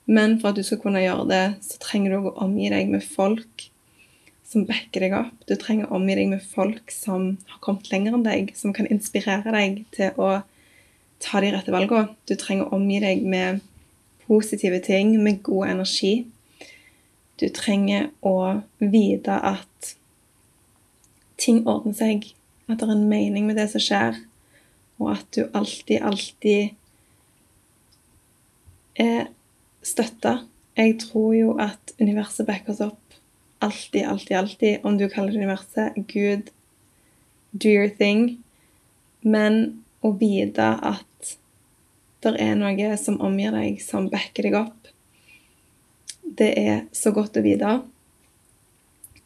Men 0.06 0.38
for 0.40 0.52
at 0.52 0.60
du 0.60 0.64
skal 0.66 0.80
kunne 0.84 1.02
gjøre 1.02 1.26
det, 1.32 1.46
så 1.66 1.80
trenger 1.82 2.14
du 2.14 2.30
å 2.30 2.36
omgi 2.46 2.70
deg 2.70 2.92
med 2.94 3.04
folk 3.04 3.70
som 4.46 4.68
backer 4.70 5.02
deg 5.02 5.16
opp. 5.18 5.38
Du 5.50 5.56
trenger 5.58 5.90
å 5.90 5.98
omgi 5.98 6.18
deg 6.20 6.30
med 6.36 6.46
folk 6.46 6.94
som 6.94 7.32
har 7.50 7.62
kommet 7.66 7.90
lenger 7.92 8.16
enn 8.16 8.28
deg, 8.28 8.54
som 8.58 8.76
kan 8.76 8.90
inspirere 8.94 9.56
deg 9.56 9.82
til 9.96 10.14
å 10.22 10.30
ta 11.24 11.42
de 11.42 11.50
rette 11.56 11.74
valgene. 11.74 12.14
Du 12.30 12.36
trenger 12.38 12.70
å 12.70 12.78
omgi 12.78 13.02
deg 13.02 13.26
med 13.26 13.66
positive 14.30 14.80
ting, 14.86 15.16
med 15.24 15.42
god 15.46 15.74
energi. 15.74 16.14
Du 17.42 17.50
trenger 17.50 18.12
å 18.22 18.62
vite 18.78 19.42
at 19.42 19.96
ting 21.42 21.64
ordner 21.68 21.96
seg 21.98 22.32
at 22.70 22.80
det 22.80 22.88
er 22.88 22.96
en 22.96 23.10
mening 23.10 23.46
med 23.48 23.60
det 23.60 23.68
som 23.72 23.82
skjer, 23.84 24.18
og 24.98 25.12
at 25.14 25.28
du 25.36 25.44
alltid, 25.54 26.00
alltid 26.02 26.70
er 29.02 29.28
støtta. 29.86 30.40
Jeg 30.76 30.98
tror 31.04 31.34
jo 31.36 31.56
at 31.62 31.94
universet 32.00 32.48
backer 32.48 32.74
oss 32.74 32.84
opp 32.84 33.06
alltid, 33.66 34.06
alltid, 34.06 34.38
alltid. 34.38 34.80
Om 34.84 34.98
du 34.98 35.10
kaller 35.10 35.32
det 35.32 35.38
universet, 35.38 35.94
Gud, 35.96 36.50
do 37.52 37.70
your 37.70 37.90
thing. 37.90 38.44
Men 39.22 39.82
å 40.06 40.12
vite 40.20 40.68
at 40.86 41.36
det 42.26 42.36
er 42.42 42.56
noe 42.58 42.98
som 42.98 43.20
omgir 43.22 43.54
deg, 43.54 43.82
som 43.82 44.10
backer 44.10 44.48
deg 44.48 44.58
opp, 44.60 44.92
det 46.26 46.52
er 46.60 46.86
så 46.96 47.14
godt 47.16 47.38
å 47.38 47.46
vite. 47.46 47.78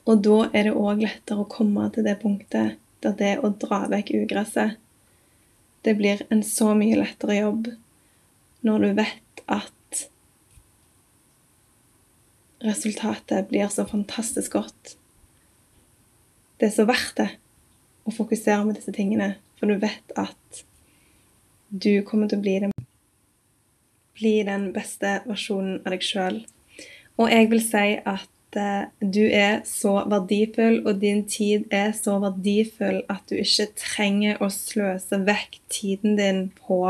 Og 0.08 0.22
da 0.26 0.38
er 0.54 0.70
det 0.70 0.76
òg 0.76 1.04
lettere 1.04 1.44
å 1.44 1.50
komme 1.50 1.90
til 1.94 2.06
det 2.08 2.20
punktet 2.22 2.78
der 3.04 3.16
det 3.20 3.34
å 3.44 3.52
dra 3.56 3.86
vekk 3.92 4.12
ugresset 4.24 4.80
Det 5.86 5.94
blir 5.96 6.26
en 6.30 6.42
så 6.44 6.74
mye 6.76 6.98
lettere 7.00 7.38
jobb 7.40 7.70
når 8.68 8.84
du 8.84 8.90
vet 8.98 9.44
at 9.48 10.02
resultatet 12.60 13.48
blir 13.48 13.70
så 13.72 13.86
fantastisk 13.88 14.58
godt. 14.58 14.98
Det 16.60 16.68
er 16.68 16.74
så 16.76 16.84
verdt 16.90 17.16
det 17.22 17.30
å 18.04 18.12
fokusere 18.12 18.66
med 18.68 18.76
disse 18.76 18.92
tingene, 18.92 19.38
for 19.56 19.72
du 19.72 19.80
vet 19.80 20.12
at 20.20 20.64
du 21.70 22.02
kommer 22.04 22.28
til 22.28 22.42
å 22.42 22.44
bli 22.44 22.58
den, 22.66 22.74
bli 24.20 24.34
den 24.44 24.74
beste 24.76 25.22
versjonen 25.30 25.80
av 25.86 25.94
deg 25.96 26.04
sjøl. 26.04 26.42
Og 27.16 27.32
jeg 27.32 27.50
vil 27.54 27.64
si 27.64 27.86
at 28.04 28.28
Eh, 28.58 28.86
du 29.00 29.26
er 29.30 29.62
så 29.70 30.00
verdifull, 30.10 30.82
og 30.88 31.02
din 31.02 31.26
tid 31.30 31.68
er 31.72 31.92
så 31.94 32.18
verdifull 32.24 33.04
at 33.10 33.22
du 33.30 33.38
ikke 33.38 33.68
trenger 33.78 34.42
å 34.42 34.50
sløse 34.54 35.20
vekk 35.28 35.60
tiden 35.70 36.18
din 36.18 36.48
på 36.58 36.82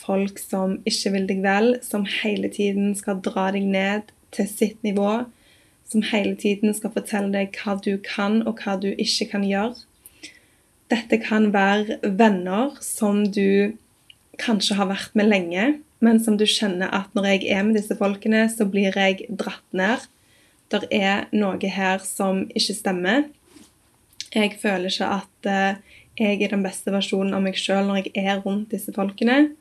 folk 0.00 0.38
som 0.38 0.78
ikke 0.86 1.12
vil 1.16 1.26
deg 1.26 1.42
vel, 1.42 1.74
som 1.82 2.06
hele 2.22 2.48
tiden 2.54 2.94
skal 2.94 3.18
dra 3.24 3.50
deg 3.54 3.66
ned 3.66 4.14
til 4.30 4.46
sitt 4.46 4.78
nivå, 4.86 5.24
som 5.90 6.06
hele 6.06 6.36
tiden 6.38 6.74
skal 6.76 6.94
fortelle 6.94 7.34
deg 7.34 7.58
hva 7.58 7.74
du 7.82 7.96
kan, 8.06 8.40
og 8.46 8.62
hva 8.62 8.78
du 8.78 8.92
ikke 8.94 9.26
kan 9.34 9.46
gjøre. 9.46 9.74
Dette 10.90 11.18
kan 11.22 11.50
være 11.54 11.98
venner 12.02 12.78
som 12.82 13.24
du 13.26 13.74
kanskje 14.38 14.78
har 14.78 14.90
vært 14.90 15.18
med 15.18 15.30
lenge, 15.30 15.66
men 16.00 16.22
som 16.22 16.38
du 16.38 16.46
kjenner 16.48 16.88
at 16.94 17.10
når 17.14 17.26
jeg 17.34 17.50
er 17.50 17.66
med 17.66 17.76
disse 17.76 17.98
folkene, 17.98 18.46
så 18.48 18.64
blir 18.70 18.94
jeg 18.94 19.26
dratt 19.28 19.66
ned 19.74 20.06
det 20.70 20.86
er 20.94 21.26
noe 21.34 21.70
her 21.74 22.02
som 22.04 22.44
ikke 22.54 22.76
stemmer. 22.76 23.24
Jeg 24.30 24.54
føler 24.62 24.90
ikke 24.90 25.08
at 25.10 25.48
eh, 25.50 25.80
jeg 26.20 26.42
er 26.44 26.52
den 26.52 26.62
beste 26.62 26.92
versjonen 26.94 27.34
av 27.34 27.42
meg 27.42 27.58
sjøl 27.58 27.88
når 27.88 28.04
jeg 28.04 28.12
er 28.22 28.42
rundt 28.44 28.70
disse 28.74 28.92
folkene. 28.94 29.54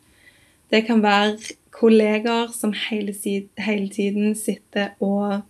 Det 0.70 0.84
kan 0.86 1.02
være 1.02 1.56
kolleger 1.74 2.52
som 2.54 2.74
hele, 2.90 3.16
hele 3.58 3.90
tiden 3.90 4.36
sitter 4.38 4.94
og 5.00 5.42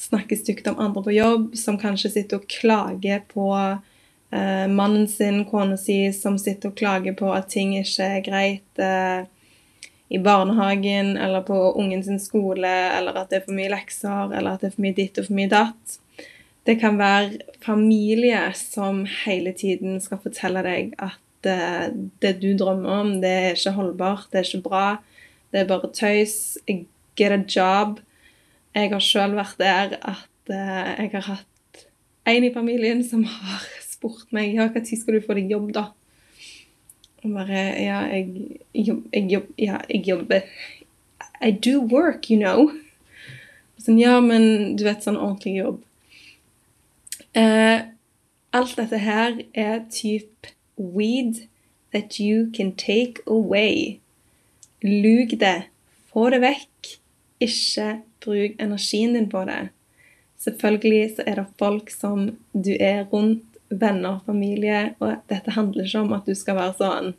snakker 0.00 0.38
stygt 0.40 0.66
om 0.70 0.80
andre 0.80 1.02
på 1.04 1.14
jobb, 1.14 1.50
som 1.60 1.78
kanskje 1.78 2.10
sitter 2.14 2.40
og 2.40 2.48
klager 2.50 3.22
på 3.30 3.46
eh, 3.60 4.66
mannen 4.70 5.06
sin, 5.10 5.44
kona 5.50 5.76
si, 5.78 6.00
som 6.16 6.38
sitter 6.40 6.72
og 6.72 6.78
klager 6.80 7.14
på 7.18 7.30
at 7.36 7.50
ting 7.52 7.76
ikke 7.78 8.08
er 8.16 8.24
greit 8.24 8.82
eh, 8.82 9.28
i 10.10 10.18
barnehagen 10.18 11.16
eller 11.16 11.44
på 11.46 11.56
ungen 11.78 12.02
sin 12.04 12.18
skole, 12.18 12.70
eller 12.98 13.14
at 13.14 13.30
det 13.30 13.40
er 13.40 13.44
for 13.46 13.54
mye 13.54 13.70
lekser, 13.70 14.32
eller 14.34 14.56
at 14.56 14.64
det 14.64 14.70
er 14.70 14.74
for 14.74 14.84
mye 14.86 14.96
ditt 14.96 15.20
og 15.20 15.28
for 15.28 15.38
mye 15.38 15.50
datt. 15.52 15.98
Det 16.66 16.76
kan 16.80 16.98
være 16.98 17.56
familie 17.64 18.40
som 18.58 19.04
hele 19.24 19.52
tiden 19.56 20.00
skal 20.02 20.20
fortelle 20.22 20.64
deg 20.66 20.96
at 20.98 21.48
eh, 21.48 21.86
det 22.22 22.34
du 22.42 22.50
drømmer 22.58 23.04
om, 23.04 23.12
det 23.22 23.30
er 23.30 23.54
ikke 23.54 23.76
holdbart, 23.78 24.26
det 24.32 24.42
er 24.42 24.50
ikke 24.50 24.66
bra, 24.66 24.84
det 25.52 25.62
er 25.62 25.70
bare 25.70 25.92
tøys. 25.94 26.58
Get 27.18 27.32
a 27.34 27.40
job. 27.42 27.98
Jeg 28.74 28.90
har 28.92 29.02
sjøl 29.02 29.34
vært 29.36 29.58
der 29.58 29.96
at 29.98 30.50
uh, 30.50 30.90
jeg 30.94 31.10
har 31.12 31.24
hatt 31.26 31.82
en 32.30 32.44
i 32.46 32.52
familien 32.54 33.02
som 33.04 33.24
har 33.26 33.64
spurt 33.82 34.30
meg 34.34 34.54
ja, 34.54 34.68
når 34.70 34.86
skal 34.86 35.18
du 35.18 35.24
få 35.26 35.36
deg 35.36 35.50
jobb, 35.50 35.72
da? 35.74 35.90
Og 37.24 37.34
bare 37.34 37.64
Ja, 37.80 38.00
jeg, 38.08 38.58
jobb, 38.74 39.06
jeg, 39.12 39.42
ja, 39.58 39.78
jeg 39.90 40.08
jobber 40.08 40.40
I 41.40 41.50
do 41.50 41.80
work, 41.80 42.30
you 42.30 42.38
know. 42.38 42.70
Sånn, 43.80 43.98
ja, 44.00 44.18
men 44.20 44.76
du 44.76 44.84
vet, 44.84 45.00
sånn 45.04 45.16
ordentlig 45.16 45.54
jobb. 45.56 45.78
Uh, 47.32 47.88
alt 48.52 48.76
dette 48.76 48.98
her 49.00 49.38
er 49.56 49.86
type 49.88 50.52
weed 50.76 51.46
that 51.94 52.18
you 52.20 52.50
can 52.52 52.74
take 52.76 53.22
away. 53.26 54.00
Lug 54.84 55.32
det. 55.40 55.70
Få 56.12 56.28
det 56.34 56.42
vekk. 56.44 56.96
Ikke 57.40 57.88
bruk 58.20 58.60
energien 58.60 59.16
din 59.16 59.30
på 59.32 59.44
det. 59.48 59.70
Selvfølgelig 60.40 61.16
så 61.16 61.24
er 61.26 61.40
det 61.40 61.46
folk 61.58 61.90
som 61.92 62.30
du 62.52 62.72
er 62.80 63.04
rundt, 63.12 63.44
venner, 63.70 64.20
familie, 64.26 64.94
og 65.00 65.20
dette 65.30 65.54
handler 65.54 65.86
ikke 65.86 66.04
om 66.04 66.12
at 66.16 66.26
du 66.26 66.34
skal 66.34 66.58
være 66.58 66.78
sånn 66.78 67.12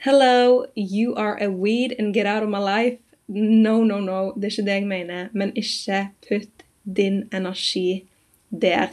Hello, 0.00 0.64
you 0.74 1.14
are 1.14 1.36
a 1.42 1.50
weed 1.50 1.92
and 1.98 2.14
get 2.14 2.26
out 2.26 2.42
of 2.42 2.48
my 2.48 2.58
life. 2.58 2.98
No, 3.28 3.84
no, 3.84 4.00
no. 4.00 4.32
Det 4.32 4.44
er 4.44 4.54
ikke 4.54 4.64
det 4.64 4.76
jeg 4.78 4.86
mener. 4.88 5.28
Men 5.32 5.52
ikke 5.52 5.98
putt 6.24 6.64
din 6.96 7.28
energi 7.36 8.06
der. 8.48 8.88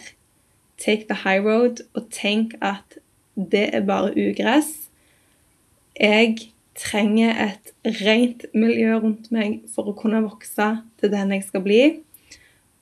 Take 0.78 1.08
the 1.08 1.16
high 1.24 1.40
road, 1.40 1.80
og 1.94 2.12
tenk 2.12 2.54
at 2.62 3.00
det 3.36 3.70
er 3.74 3.86
bare 3.88 4.12
ugress. 4.12 4.90
Jeg 6.00 6.38
trenger 6.76 7.34
et 7.46 7.72
rent 8.04 8.46
miljø 8.54 9.00
rundt 9.00 9.32
meg 9.32 9.64
for 9.74 9.90
å 9.90 9.96
kunne 9.98 10.22
vokse 10.28 10.68
til 11.00 11.14
den 11.14 11.32
jeg 11.34 11.48
skal 11.48 11.64
bli. 11.66 11.82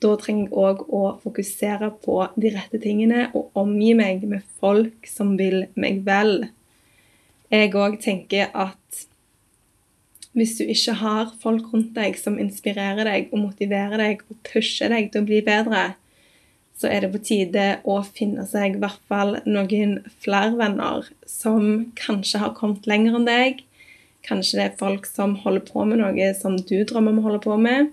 Da 0.04 0.12
trenger 0.20 0.50
jeg 0.50 0.56
òg 0.60 0.84
å 0.92 1.02
fokusere 1.22 1.90
på 2.04 2.20
de 2.36 2.52
rette 2.54 2.80
tingene 2.82 3.26
og 3.36 3.56
omgi 3.56 3.94
meg 3.96 4.24
med 4.28 4.44
folk 4.60 5.08
som 5.08 5.34
vil 5.40 5.64
meg 5.74 6.02
vel. 6.06 6.48
Jeg 7.52 7.72
òg 7.78 8.00
tenker 8.04 8.50
at 8.52 9.04
hvis 10.36 10.58
du 10.58 10.66
ikke 10.68 10.98
har 11.00 11.30
folk 11.40 11.70
rundt 11.72 11.94
deg 11.96 12.18
som 12.20 12.36
inspirerer 12.40 13.08
deg 13.08 13.30
og 13.32 13.40
motiverer 13.46 13.96
deg 14.02 14.26
og 14.28 14.40
pusher 14.44 14.92
deg 14.92 15.08
til 15.12 15.24
å 15.24 15.28
bli 15.30 15.40
bedre, 15.46 15.94
så 16.76 16.90
er 16.92 17.06
det 17.06 17.14
på 17.14 17.22
tide 17.24 17.66
å 17.88 18.02
finne 18.04 18.44
seg 18.44 18.76
i 18.76 18.82
hvert 18.82 19.00
fall 19.08 19.38
noen 19.48 19.94
flere 20.20 20.52
venner 20.58 21.08
som 21.24 21.86
kanskje 21.96 22.42
har 22.42 22.52
kommet 22.58 22.84
lenger 22.90 23.16
enn 23.16 23.30
deg, 23.30 23.64
Kanskje 24.26 24.58
det 24.58 24.64
er 24.64 24.78
folk 24.80 25.06
som 25.06 25.36
holder 25.44 25.62
på 25.68 25.84
med 25.86 26.00
noe 26.00 26.32
som 26.34 26.56
du 26.58 26.80
drømmer 26.82 27.14
om 27.14 27.20
å 27.20 27.26
holde 27.28 27.42
på 27.44 27.56
med. 27.62 27.92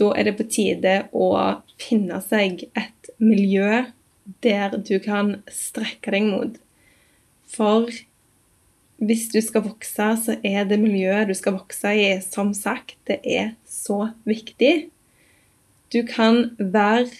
Da 0.00 0.10
er 0.18 0.28
det 0.28 0.36
på 0.38 0.46
tide 0.50 0.94
å 1.14 1.28
finne 1.80 2.18
seg 2.24 2.66
et 2.74 3.12
miljø 3.22 3.84
der 4.44 4.74
du 4.80 4.96
kan 5.04 5.36
strekke 5.52 6.14
deg 6.14 6.26
mot. 6.30 6.56
For 7.54 7.90
hvis 9.04 9.28
du 9.32 9.40
skal 9.44 9.66
vokse, 9.66 10.08
så 10.24 10.36
er 10.46 10.64
det 10.68 10.80
miljøet 10.82 11.28
du 11.28 11.34
skal 11.36 11.58
vokse 11.58 11.92
i, 11.98 12.08
som 12.24 12.54
sagt, 12.56 12.96
det 13.08 13.20
er 13.22 13.54
så 13.68 14.14
viktig. 14.28 14.88
Du 15.92 16.02
kan 16.08 16.54
være 16.58 17.10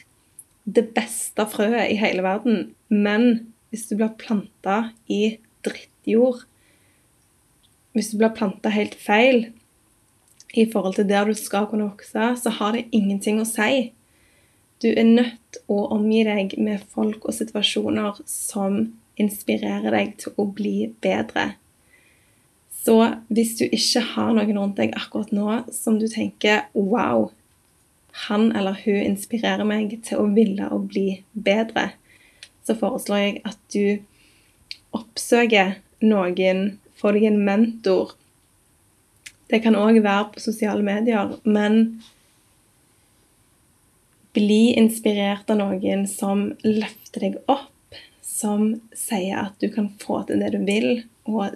det 0.64 0.88
beste 0.96 1.44
frøet 1.52 1.92
i 1.92 1.98
hele 2.00 2.24
verden, 2.24 2.72
men 2.88 3.52
hvis 3.68 3.88
du 3.90 3.98
blir 3.98 4.14
planta 4.18 4.94
i 5.10 5.36
drittjord, 5.66 6.46
hvis 7.94 8.10
du 8.10 8.18
blir 8.18 8.32
planta 8.34 8.72
helt 8.74 8.96
feil 8.98 9.50
i 10.54 10.66
forhold 10.70 10.94
til 10.98 11.08
der 11.08 11.26
du 11.28 11.34
skal 11.34 11.66
kunne 11.70 11.88
vokse, 11.88 12.34
så 12.40 12.52
har 12.58 12.76
det 12.76 12.86
ingenting 12.94 13.40
å 13.42 13.48
si. 13.48 13.90
Du 14.82 14.90
er 14.90 15.06
nødt 15.06 15.58
å 15.70 15.80
omgi 15.94 16.22
deg 16.26 16.56
med 16.62 16.82
folk 16.94 17.24
og 17.24 17.36
situasjoner 17.36 18.20
som 18.28 18.80
inspirerer 19.20 19.94
deg 19.94 20.16
til 20.22 20.34
å 20.40 20.46
bli 20.50 20.90
bedre. 21.04 21.54
Så 22.84 22.98
hvis 23.32 23.54
du 23.56 23.64
ikke 23.64 24.02
har 24.12 24.34
noen 24.36 24.58
rundt 24.58 24.76
deg 24.76 24.92
akkurat 24.98 25.32
nå 25.32 25.62
som 25.72 25.96
du 26.00 26.04
tenker 26.10 26.66
Wow, 26.76 27.30
han 28.28 28.50
eller 28.52 28.76
hun 28.84 29.00
inspirerer 29.00 29.64
meg 29.66 29.96
til 30.06 30.20
å 30.20 30.28
ville 30.34 30.68
å 30.70 30.82
bli 30.84 31.22
bedre, 31.32 31.92
så 32.64 32.76
foreslår 32.78 33.22
jeg 33.22 33.40
at 33.48 33.58
du 33.72 33.86
oppsøker 34.94 35.78
noen 36.04 36.78
får 37.00 37.16
deg 37.16 37.26
en 37.30 37.40
mentor. 37.46 38.14
Det 39.50 39.60
kan 39.64 39.76
òg 39.76 40.00
være 40.02 40.30
på 40.34 40.42
sosiale 40.42 40.84
medier, 40.84 41.36
men 41.44 42.00
bli 44.34 44.74
inspirert 44.78 45.50
av 45.52 45.60
noen 45.60 46.06
som 46.10 46.48
løfter 46.64 47.28
deg 47.28 47.38
opp, 47.46 47.70
som 48.24 48.72
sier 48.96 49.44
at 49.44 49.60
du 49.62 49.68
kan 49.72 49.92
få 50.02 50.24
til 50.26 50.42
det 50.42 50.50
du 50.56 50.64
vil, 50.66 51.04
og 51.30 51.54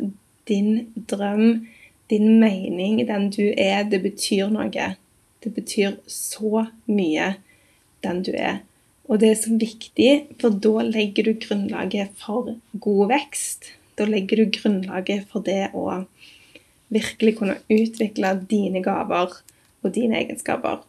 din 0.48 0.86
drøm, 1.10 1.66
din 2.08 2.38
mening, 2.40 3.02
den 3.08 3.28
du 3.34 3.50
er, 3.50 3.82
det 3.84 4.00
betyr 4.04 4.52
noe. 4.52 4.94
Det 5.42 5.52
betyr 5.54 5.98
så 6.10 6.66
mye, 6.86 7.34
den 8.04 8.22
du 8.26 8.32
er. 8.34 8.62
Og 9.08 9.20
det 9.22 9.32
er 9.32 9.40
så 9.40 9.56
viktig, 9.56 10.12
for 10.40 10.52
da 10.52 10.84
legger 10.84 11.28
du 11.28 11.40
grunnlaget 11.40 12.14
for 12.20 12.54
god 12.72 13.12
vekst. 13.12 13.72
Da 13.98 14.06
legger 14.08 14.42
du 14.42 14.52
grunnlaget 14.58 15.28
for 15.32 15.44
det 15.44 15.70
å 15.76 16.04
virkelig 16.88 17.36
kunne 17.38 17.58
utvikle 17.70 18.34
dine 18.50 18.82
gaver 18.84 19.40
og 19.82 19.94
dine 19.94 20.20
egenskaper. 20.22 20.84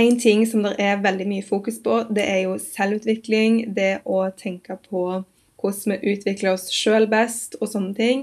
En 0.00 0.16
ting 0.20 0.46
som 0.48 0.62
det 0.64 0.76
er 0.80 1.02
veldig 1.02 1.26
mye 1.28 1.44
fokus 1.44 1.80
på, 1.82 2.02
det 2.08 2.24
er 2.24 2.44
jo 2.46 2.56
selvutvikling. 2.62 3.74
Det 3.76 4.00
å 4.08 4.22
tenke 4.36 4.78
på 4.88 5.22
hvordan 5.60 5.94
vi 5.96 6.14
utvikler 6.14 6.54
oss 6.54 6.70
sjøl 6.72 7.08
best 7.10 7.58
og 7.60 7.68
sånne 7.72 7.96
ting. 7.98 8.22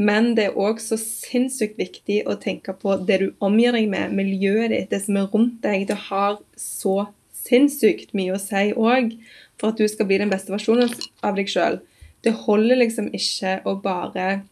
Men 0.00 0.32
det 0.36 0.46
er 0.48 0.56
òg 0.56 0.78
så 0.80 0.96
sinnssykt 0.96 1.76
viktig 1.76 2.22
å 2.30 2.38
tenke 2.40 2.72
på 2.72 2.94
det 3.04 3.18
du 3.20 3.26
omgir 3.44 3.76
deg 3.76 3.90
med, 3.92 4.14
miljøet 4.16 4.72
ditt, 4.72 4.88
det 4.88 5.02
som 5.04 5.18
er 5.20 5.28
rundt 5.34 5.58
deg. 5.66 5.84
Det 5.90 5.98
har 6.06 6.38
så 6.56 7.10
sinnssykt 7.36 8.14
mye 8.16 8.36
å 8.36 8.40
si 8.40 8.70
òg 8.72 9.12
for 9.60 9.72
at 9.72 9.80
du 9.80 9.86
skal 9.88 10.08
bli 10.08 10.18
den 10.22 10.32
beste 10.32 10.52
versjonen 10.52 10.92
av 11.26 11.36
deg 11.36 11.50
sjøl. 11.52 11.78
Det 12.24 12.32
holder 12.46 12.80
liksom 12.80 13.10
ikke 13.16 13.60
å 13.68 13.76
bare 13.80 14.42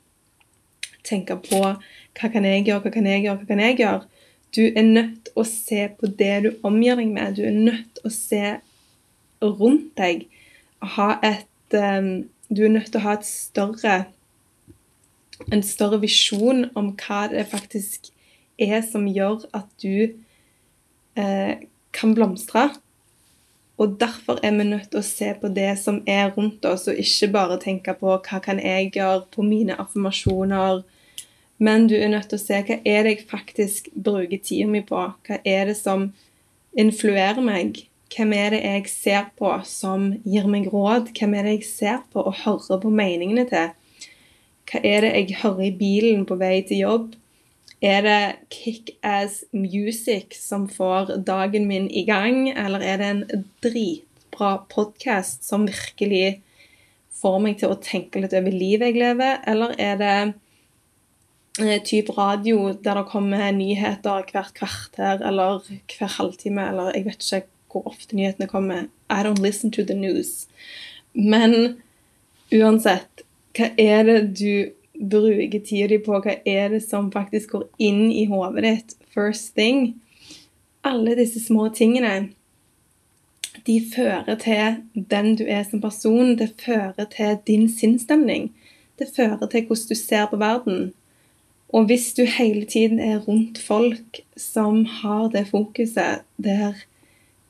tenke 1.08 1.38
på 1.40 1.60
hva 1.64 2.30
kan 2.32 2.46
jeg 2.46 2.66
gjøre, 2.66 2.82
hva 2.84 2.92
kan 2.92 3.08
jeg 3.08 3.24
gjøre, 3.24 3.40
hva 3.40 3.48
kan 3.48 3.62
jeg 3.64 3.78
gjøre? 3.80 4.24
Du 4.56 4.62
er 4.66 4.84
nødt 4.84 5.28
til 5.28 5.40
å 5.40 5.44
se 5.48 5.84
på 5.98 6.08
det 6.18 6.34
du 6.44 6.50
omgir 6.66 6.96
deg 6.98 7.10
med. 7.12 7.36
Du 7.36 7.44
er 7.44 7.56
nødt 7.56 7.98
til 7.98 8.08
å 8.08 8.12
se 8.12 8.44
rundt 9.44 9.92
deg. 10.00 10.26
Ha 10.96 11.14
et 11.26 11.76
um, 11.76 12.28
Du 12.48 12.62
er 12.64 12.72
nødt 12.72 12.86
til 12.88 12.96
å 13.02 13.04
ha 13.04 13.18
større 13.20 13.96
en 15.52 15.62
større 15.62 16.00
visjon 16.02 16.64
om 16.78 16.94
hva 16.98 17.26
det 17.30 17.44
faktisk 17.50 18.08
er 18.58 18.80
som 18.82 19.06
gjør 19.06 19.44
at 19.54 19.68
du 19.82 20.16
eh, 21.14 21.60
kan 21.94 22.14
blomstre. 22.16 22.70
Og 23.78 24.00
derfor 24.00 24.40
er 24.42 24.56
vi 24.58 24.64
nødt 24.66 24.88
til 24.90 24.98
å 24.98 25.06
se 25.06 25.32
på 25.38 25.48
det 25.54 25.70
som 25.78 26.00
er 26.06 26.32
rundt 26.34 26.64
oss, 26.66 26.88
og 26.90 26.98
ikke 26.98 27.30
bare 27.34 27.58
tenke 27.62 27.94
på 28.00 28.16
hva 28.16 28.40
kan 28.42 28.58
jeg 28.58 28.90
gjøre 28.96 29.28
på 29.34 29.44
mine 29.46 29.76
affirmasjoner. 29.78 30.82
Men 31.62 31.86
du 31.90 31.94
er 31.94 32.10
nødt 32.10 32.30
til 32.30 32.40
å 32.40 32.42
se 32.42 32.58
hva 32.66 32.78
er 32.82 33.06
det 33.06 33.12
jeg 33.12 33.28
faktisk 33.30 33.92
bruker 33.94 34.42
tida 34.42 34.66
mi 34.70 34.82
på? 34.86 35.04
Hva 35.26 35.38
er 35.46 35.70
det 35.70 35.76
som 35.78 36.08
influerer 36.78 37.38
meg? 37.44 37.84
Hvem 38.14 38.32
er 38.34 38.54
det 38.54 38.60
jeg 38.64 38.90
ser 38.90 39.30
på 39.38 39.52
som 39.68 40.10
gir 40.26 40.50
meg 40.50 40.66
råd? 40.72 41.12
Hvem 41.14 41.38
er 41.38 41.46
det 41.46 41.56
jeg 41.58 41.70
ser 41.70 42.02
på 42.10 42.24
og 42.24 42.38
hører 42.42 42.82
på 42.82 42.90
meningene 42.90 43.46
til? 43.50 43.70
Hva 44.68 44.82
er 44.82 45.06
det 45.06 45.14
jeg 45.14 45.40
hører 45.42 45.66
i 45.68 45.74
bilen 45.78 46.26
på 46.26 46.38
vei 46.40 46.56
til 46.66 46.82
jobb? 46.82 47.08
Er 47.78 48.02
det 48.02 48.22
kickass 48.50 49.44
music 49.54 50.34
som 50.34 50.66
får 50.68 51.16
dagen 51.26 51.68
min 51.70 51.86
i 51.90 52.02
gang, 52.04 52.48
eller 52.50 52.82
er 52.82 52.98
det 52.98 53.10
en 53.12 53.44
dritbra 53.62 54.56
podkast 54.70 55.46
som 55.46 55.68
virkelig 55.68 56.40
får 57.20 57.38
meg 57.42 57.60
til 57.60 57.70
å 57.70 57.78
tenke 57.82 58.18
litt 58.22 58.34
over 58.34 58.54
livet 58.54 58.90
jeg 58.90 58.98
lever, 58.98 59.38
eller 59.46 59.74
er 59.78 60.00
det 60.00 60.16
eh, 61.62 61.78
type 61.86 62.16
radio 62.18 62.72
der 62.74 62.98
det 62.98 63.06
kommer 63.12 63.46
nyheter 63.54 64.26
hvert 64.26 64.58
kvarter 64.58 65.22
eller 65.22 65.62
hver 65.62 66.16
halvtime, 66.18 66.66
eller 66.72 66.90
jeg 66.96 67.06
vet 67.06 67.22
ikke 67.22 67.46
hvor 67.68 67.86
ofte 67.92 68.16
nyhetene 68.16 68.50
kommer. 68.50 68.88
I 69.06 69.22
don't 69.22 69.42
listen 69.44 69.70
to 69.70 69.84
the 69.84 69.94
news. 69.94 70.48
Men 71.14 71.78
uansett, 72.50 73.22
hva 73.54 73.70
er 73.78 74.02
det 74.08 74.18
du 74.40 74.74
bruker 75.00 75.60
tida 75.60 75.88
di 75.92 75.98
på? 76.02 76.18
Hva 76.24 76.38
er 76.44 76.72
det 76.74 76.82
som 76.86 77.12
faktisk 77.14 77.54
går 77.54 77.68
inn 77.78 78.08
i 78.12 78.26
hodet 78.30 78.64
ditt 78.66 78.96
first 79.14 79.54
thing? 79.54 79.94
Alle 80.86 81.16
disse 81.18 81.40
små 81.44 81.68
tingene 81.74 82.30
de 83.66 83.80
fører 83.94 84.38
til 84.40 84.78
den 85.10 85.34
du 85.36 85.44
er 85.44 85.64
som 85.68 85.80
person. 85.82 86.36
Det 86.38 86.54
fører 86.62 87.08
til 87.12 87.38
din 87.46 87.68
sinnsstemning. 87.68 88.52
Det 88.98 89.10
fører 89.16 89.46
til 89.46 89.66
hvordan 89.66 89.90
du 89.90 89.94
ser 89.94 90.26
på 90.30 90.36
verden. 90.40 90.92
Og 91.68 91.84
hvis 91.84 92.14
du 92.16 92.24
hele 92.24 92.64
tiden 92.64 93.00
er 93.00 93.18
rundt 93.18 93.58
folk 93.58 94.22
som 94.36 94.84
har 94.84 95.28
det 95.28 95.48
fokuset 95.50 96.24
der 96.36 96.72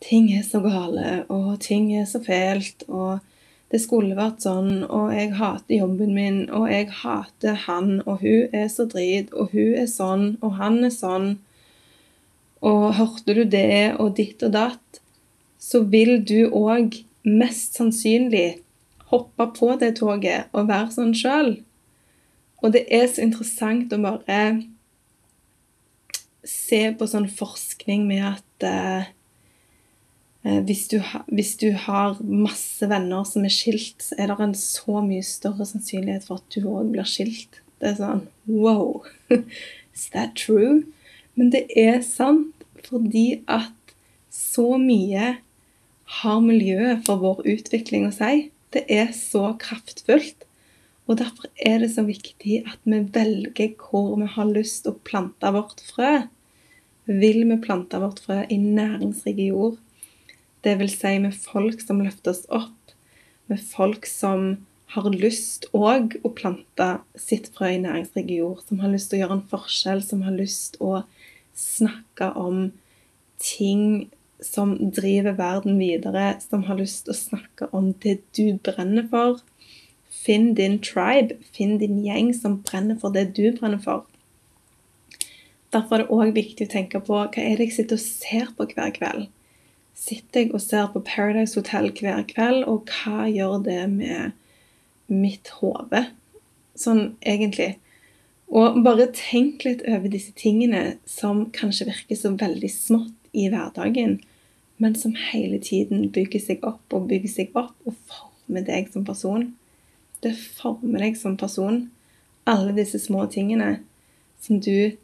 ting 0.03 0.33
er 0.33 0.43
så 0.43 0.61
gale, 0.61 1.25
og 1.29 1.61
ting 1.61 1.97
er 1.97 2.05
så 2.05 2.21
fælt, 2.25 2.85
og 2.89 3.19
det 3.69 3.81
skulle 3.83 4.17
vært 4.17 4.45
sånn, 4.47 4.85
og 4.85 5.11
jeg 5.13 5.35
hater 5.37 5.77
jobben 5.77 6.15
min, 6.17 6.39
og 6.55 6.71
jeg 6.73 6.89
hater 7.03 7.59
han, 7.67 7.99
og 8.07 8.23
hun 8.23 8.55
er 8.57 8.71
så 8.73 8.87
drit, 8.89 9.29
og 9.35 9.53
hun 9.53 9.75
er 9.83 9.91
sånn, 9.91 10.31
og 10.41 10.57
han 10.57 10.81
er 10.89 10.95
sånn, 10.95 11.35
og 12.65 12.87
hørte 12.97 13.37
du 13.37 13.45
det, 13.45 13.99
og 14.01 14.17
ditt 14.17 14.43
og 14.47 14.55
datt, 14.57 15.03
så 15.61 15.83
vil 15.85 16.23
du 16.25 16.49
òg 16.49 17.03
mest 17.29 17.77
sannsynlig 17.77 18.63
hoppe 19.13 19.49
på 19.57 19.75
det 19.81 19.95
toget 19.99 20.49
og 20.57 20.69
være 20.71 20.95
sånn 20.95 21.15
sjøl. 21.17 21.55
Og 22.63 22.73
det 22.75 22.87
er 22.95 23.07
så 23.11 23.23
interessant 23.25 23.93
å 23.95 24.01
bare 24.03 24.41
se 26.49 26.81
på 26.97 27.09
sånn 27.11 27.29
forskning 27.31 28.07
med 28.09 28.25
at 28.33 28.67
eh, 28.67 29.09
hvis 30.42 30.87
du, 30.88 31.01
hvis 31.27 31.57
du, 31.61 31.72
har 31.74 32.18
masse 32.22 32.87
venner 32.88 33.24
som 33.27 33.44
er 33.44 33.53
skilt, 33.53 33.98
så 34.05 34.16
er 34.18 34.31
det 34.31 34.38
en 34.44 34.55
så 34.57 35.03
mye 35.05 35.24
større 35.27 35.66
sannsynlighet 35.66 36.29
for 36.29 36.38
at 36.38 36.55
du 36.55 36.68
òg 36.70 36.92
blir 36.94 37.09
skilt. 37.09 37.61
Det 37.79 37.92
er 37.92 37.98
sånn 37.98 38.22
Wow! 38.46 39.05
Is 39.94 40.09
that 40.14 40.37
true? 40.38 40.85
Men 41.35 41.51
det 41.55 41.66
er 41.79 42.01
sant 42.07 42.55
fordi 42.87 43.42
at 43.51 43.74
så 44.33 44.79
mye 44.81 45.38
har 46.22 46.40
miljøet 46.40 47.05
for 47.07 47.20
vår 47.20 47.42
utvikling 47.57 48.07
å 48.09 48.14
si. 48.14 48.48
Det 48.74 48.85
er 48.90 49.11
så 49.16 49.53
kraftfullt. 49.61 50.46
Og 51.09 51.18
derfor 51.20 51.48
er 51.57 51.81
det 51.83 51.90
så 51.94 52.05
viktig 52.05 52.62
at 52.68 52.81
vi 52.85 53.01
velger 53.14 53.74
hvor 53.81 54.14
vi 54.20 54.29
har 54.29 54.51
lyst 54.51 54.88
å 54.88 54.96
plante 55.09 55.51
vårt 55.55 55.81
frø. 55.88 56.29
Vil 57.09 57.44
vi 57.48 57.61
plante 57.64 58.01
vårt 58.01 58.20
frø 58.24 58.42
i 58.53 58.59
næringsrik 58.61 59.40
jord? 59.48 59.79
Det 60.66 60.75
vil 60.81 60.90
si 60.90 61.14
med 61.23 61.37
folk 61.38 61.83
som 61.85 62.03
løfter 62.03 62.35
oss 62.35 62.44
opp, 62.51 62.94
med 63.47 63.62
folk 63.62 64.07
som 64.11 64.66
har 64.94 65.09
lyst 65.12 65.68
òg 65.77 66.16
å 66.25 66.33
plante 66.33 66.88
sitt 67.21 67.51
frø 67.55 67.75
i 67.75 67.81
næringsrik 67.83 68.31
jord, 68.33 68.62
som 68.66 68.81
har 68.83 68.92
lyst 68.92 69.11
til 69.11 69.18
å 69.18 69.23
gjøre 69.23 69.38
en 69.38 69.49
forskjell, 69.51 70.03
som 70.05 70.25
har 70.25 70.37
lyst 70.37 70.79
å 70.81 71.03
snakke 71.59 72.31
om 72.40 72.71
ting 73.42 74.09
som 74.42 74.75
driver 74.94 75.37
verden 75.38 75.79
videre, 75.81 76.38
som 76.40 76.64
har 76.68 76.79
lyst 76.79 77.05
til 77.05 77.14
å 77.14 77.21
snakke 77.21 77.68
om 77.75 77.92
det 78.05 78.21
du 78.38 78.59
brenner 78.64 79.07
for. 79.12 79.42
Finn 80.09 80.53
din 80.59 80.79
tribe, 80.83 81.37
finn 81.55 81.77
din 81.83 82.01
gjeng 82.05 82.33
som 82.37 82.61
brenner 82.64 82.99
for 83.01 83.14
det 83.14 83.29
du 83.37 83.51
brenner 83.59 83.83
for. 83.83 84.07
Derfor 85.75 85.99
er 85.99 86.07
det 86.07 86.14
òg 86.14 86.37
viktig 86.37 86.64
å 86.64 86.73
tenke 86.73 87.03
på 87.05 87.18
hva 87.18 87.42
er 87.42 87.59
det 87.59 87.68
jeg 87.68 87.77
sitter 87.83 87.99
og 87.99 88.07
ser 88.07 88.55
på 88.57 88.66
hver 88.73 88.94
kveld 88.97 89.29
sitter 89.99 90.45
jeg 90.45 90.55
og 90.55 90.63
ser 90.63 90.89
på 90.93 91.03
Paradise 91.07 91.59
Hotel 91.59 91.91
hver 91.99 92.23
kveld, 92.31 92.65
og 92.71 92.89
hva 92.93 93.27
gjør 93.31 93.59
det 93.67 93.83
med 93.91 94.33
mitt 95.11 95.51
hode? 95.59 96.07
Sånn 96.79 97.17
egentlig. 97.27 97.75
Og 98.49 98.79
bare 98.85 99.11
tenk 99.13 99.67
litt 99.67 99.83
over 99.89 100.09
disse 100.13 100.33
tingene 100.39 100.99
som 101.09 101.49
kanskje 101.53 101.91
virker 101.91 102.17
så 102.17 102.33
veldig 102.39 102.71
smått 102.73 103.33
i 103.37 103.49
hverdagen, 103.53 104.19
men 104.79 104.95
som 104.97 105.17
hele 105.33 105.59
tiden 105.61 106.07
bygger 106.15 106.45
seg 106.45 106.65
opp 106.67 106.95
og 106.95 107.11
bygger 107.11 107.35
seg 107.35 107.59
opp 107.59 107.75
og 107.85 107.99
former 108.09 108.65
deg 108.65 108.89
som 108.93 109.05
person. 109.05 109.51
Det 110.23 110.33
former 110.39 111.03
deg 111.03 111.19
som 111.19 111.37
person. 111.39 111.89
Alle 112.49 112.73
disse 112.79 113.01
små 113.03 113.27
tingene 113.29 113.81
som 114.41 114.63
du 114.63 114.95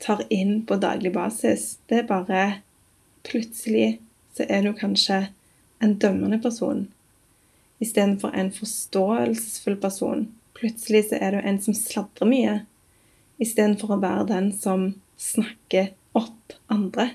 tar 0.00 0.22
inn 0.32 0.62
på 0.68 0.78
daglig 0.80 1.12
basis, 1.12 1.76
det 1.90 2.02
er 2.02 2.08
bare 2.08 2.42
plutselig 3.26 3.98
så 4.36 4.44
er 4.48 4.62
du 4.62 4.74
kanskje 4.76 5.26
en 5.82 5.96
dømmende 6.00 6.38
person 6.42 6.86
istedenfor 7.78 8.32
en 8.34 8.52
forståelsesfull 8.52 9.76
person. 9.80 10.28
Plutselig 10.56 11.08
så 11.10 11.18
er 11.20 11.36
du 11.36 11.42
en 11.42 11.60
som 11.60 11.76
sladrer 11.76 12.30
mye, 12.30 12.54
istedenfor 13.42 13.96
å 13.96 14.00
være 14.00 14.28
den 14.30 14.50
som 14.56 14.88
snakker 15.20 15.92
opp 16.16 16.56
andre. 16.72 17.10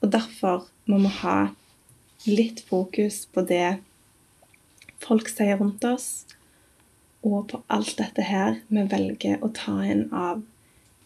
Og 0.00 0.12
derfor 0.12 0.68
må 0.88 1.00
vi 1.00 1.12
ha 1.22 1.38
litt 2.28 2.60
fokus 2.68 3.24
på 3.32 3.44
det 3.48 3.78
folk 5.00 5.30
sier 5.32 5.56
rundt 5.60 5.84
oss, 5.88 6.26
og 7.24 7.48
på 7.52 7.62
alt 7.72 7.96
dette 8.00 8.24
her 8.24 8.60
vi 8.68 8.84
velger 8.88 9.40
å 9.44 9.48
ta 9.56 9.78
inn 9.84 10.06
av 10.12 10.42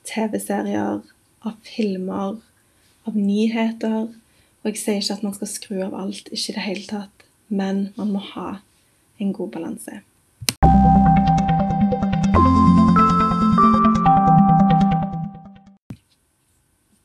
TV-serier, 0.06 1.02
av 1.46 1.54
filmer, 1.66 2.40
av 3.06 3.16
nyheter, 3.18 4.10
og 4.64 4.70
jeg 4.72 4.78
sier 4.80 4.96
ikke 4.96 5.14
at 5.18 5.24
man 5.26 5.34
skal 5.36 5.48
skru 5.50 5.80
av 5.84 5.94
alt, 6.00 6.28
ikke 6.32 6.54
i 6.54 6.56
det 6.56 6.62
hele 6.64 6.84
tatt, 6.88 7.24
men 7.52 7.80
man 7.98 8.12
må 8.14 8.20
ha 8.32 8.48
en 9.20 9.32
god 9.36 9.50
balanse. 9.52 9.98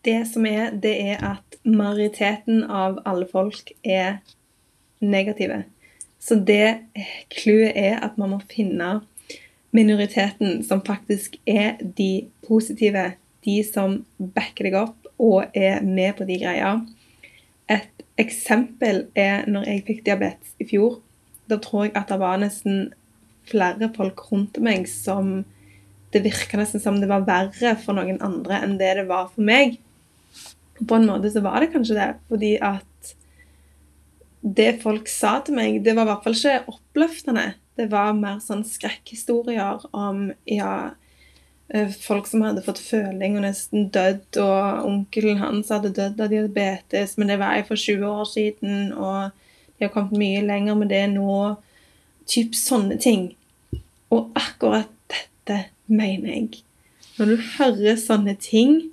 Det 0.08 0.22
som 0.32 0.48
er, 0.48 0.72
det 0.72 0.94
er 1.12 1.20
at 1.34 1.58
majoriteten 1.68 2.64
av 2.64 3.02
alle 3.04 3.28
folk 3.28 3.74
er 3.84 4.22
negative. 5.04 5.66
Så 6.20 6.38
det 6.40 6.80
clouet 7.36 7.76
er 7.76 8.00
at 8.00 8.16
man 8.16 8.38
må 8.38 8.40
finne 8.48 9.02
minoriteten 9.76 10.64
som 10.64 10.80
faktisk 10.88 11.36
er 11.44 11.76
de 11.84 12.30
positive. 12.48 13.12
De 13.44 13.60
som 13.68 14.00
backer 14.16 14.70
deg 14.70 14.80
opp 14.80 15.12
og 15.20 15.52
er 15.52 15.84
med 15.84 16.16
på 16.16 16.24
de 16.24 16.40
greia. 16.40 16.72
Eksempel 18.20 19.06
er 19.18 19.46
når 19.48 19.68
jeg 19.70 19.86
fikk 19.88 20.02
diabetes 20.08 20.56
i 20.60 20.68
fjor. 20.68 21.00
Da 21.50 21.60
tror 21.62 21.88
jeg 21.88 21.96
at 21.98 22.12
det 22.12 22.20
var 22.22 22.42
nesten 22.42 22.90
flere 23.50 23.90
folk 23.96 24.22
rundt 24.30 24.60
meg 24.62 24.90
som 24.92 25.40
Det 26.10 26.24
virka 26.26 26.58
nesten 26.58 26.82
som 26.82 26.96
det 26.98 27.06
var 27.06 27.22
verre 27.28 27.76
for 27.78 27.94
noen 27.94 28.18
andre 28.26 28.64
enn 28.66 28.80
det 28.80 28.96
det 28.98 29.04
var 29.06 29.28
for 29.30 29.46
meg. 29.46 29.76
På 30.80 30.98
en 30.98 31.06
måte 31.06 31.30
så 31.30 31.44
var 31.46 31.62
det 31.62 31.68
kanskje 31.70 31.98
det, 32.00 32.08
fordi 32.32 32.56
at 32.58 33.12
det 34.42 34.80
folk 34.82 35.06
sa 35.12 35.36
til 35.46 35.54
meg, 35.60 35.84
det 35.86 35.94
var 35.94 36.08
i 36.08 36.10
hvert 36.10 36.26
fall 36.26 36.38
ikke 36.40 36.74
oppløftende. 36.74 37.44
Det 37.78 37.86
var 37.92 38.18
mer 38.18 38.40
sånn 38.42 38.66
skrekkhistorier 38.66 39.86
om 39.94 40.32
ja, 40.50 40.96
folk 42.02 42.28
som 42.28 42.42
hadde 42.42 42.64
fått 42.66 42.82
føling 42.82 43.38
og 43.38 43.44
nesten 43.46 43.90
dødd, 43.94 44.40
og 44.42 44.86
onkelen 44.90 45.42
hans 45.42 45.70
hadde 45.70 45.94
dødd 45.94 46.22
av 46.24 46.32
diabetes, 46.32 47.16
men 47.18 47.30
det 47.30 47.38
var 47.42 47.58
jeg 47.58 47.68
for 47.68 47.84
20 47.84 48.08
år 48.10 48.30
siden, 48.30 48.94
og 48.94 49.30
de 49.78 49.86
har 49.86 49.94
kommet 49.94 50.18
mye 50.18 50.42
lenger 50.46 50.80
med 50.80 50.90
det 50.90 51.04
nå. 51.14 51.36
Typ 52.30 52.58
sånne 52.58 52.98
ting. 53.02 53.30
Og 54.14 54.32
akkurat 54.38 54.90
dette 55.10 55.60
mener 55.86 56.34
jeg. 56.34 56.64
Når 57.18 57.32
du 57.32 57.46
hører 57.58 58.00
sånne 58.00 58.36
ting, 58.42 58.90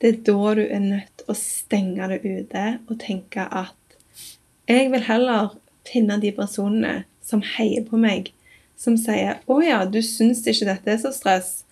det 0.00 0.08
er 0.08 0.20
da 0.26 0.54
du 0.56 0.62
er 0.64 0.82
nødt 0.82 1.10
til 1.20 1.30
å 1.32 1.36
stenge 1.36 2.06
det 2.10 2.20
ute 2.24 2.66
og 2.88 3.00
tenke 3.02 3.44
at 3.44 3.76
jeg 4.70 4.90
vil 4.92 5.02
heller 5.04 5.56
finne 5.88 6.16
de 6.22 6.30
personene 6.32 7.02
som 7.26 7.42
heier 7.56 7.84
på 7.86 7.98
meg, 8.00 8.30
som 8.78 8.96
sier 8.96 9.40
'Å 9.46 9.56
ja, 9.64 9.84
du 9.84 10.00
syns 10.02 10.46
ikke 10.46 10.68
dette 10.68 10.90
er 10.90 11.00
så 11.02 11.12
stress'. 11.12 11.64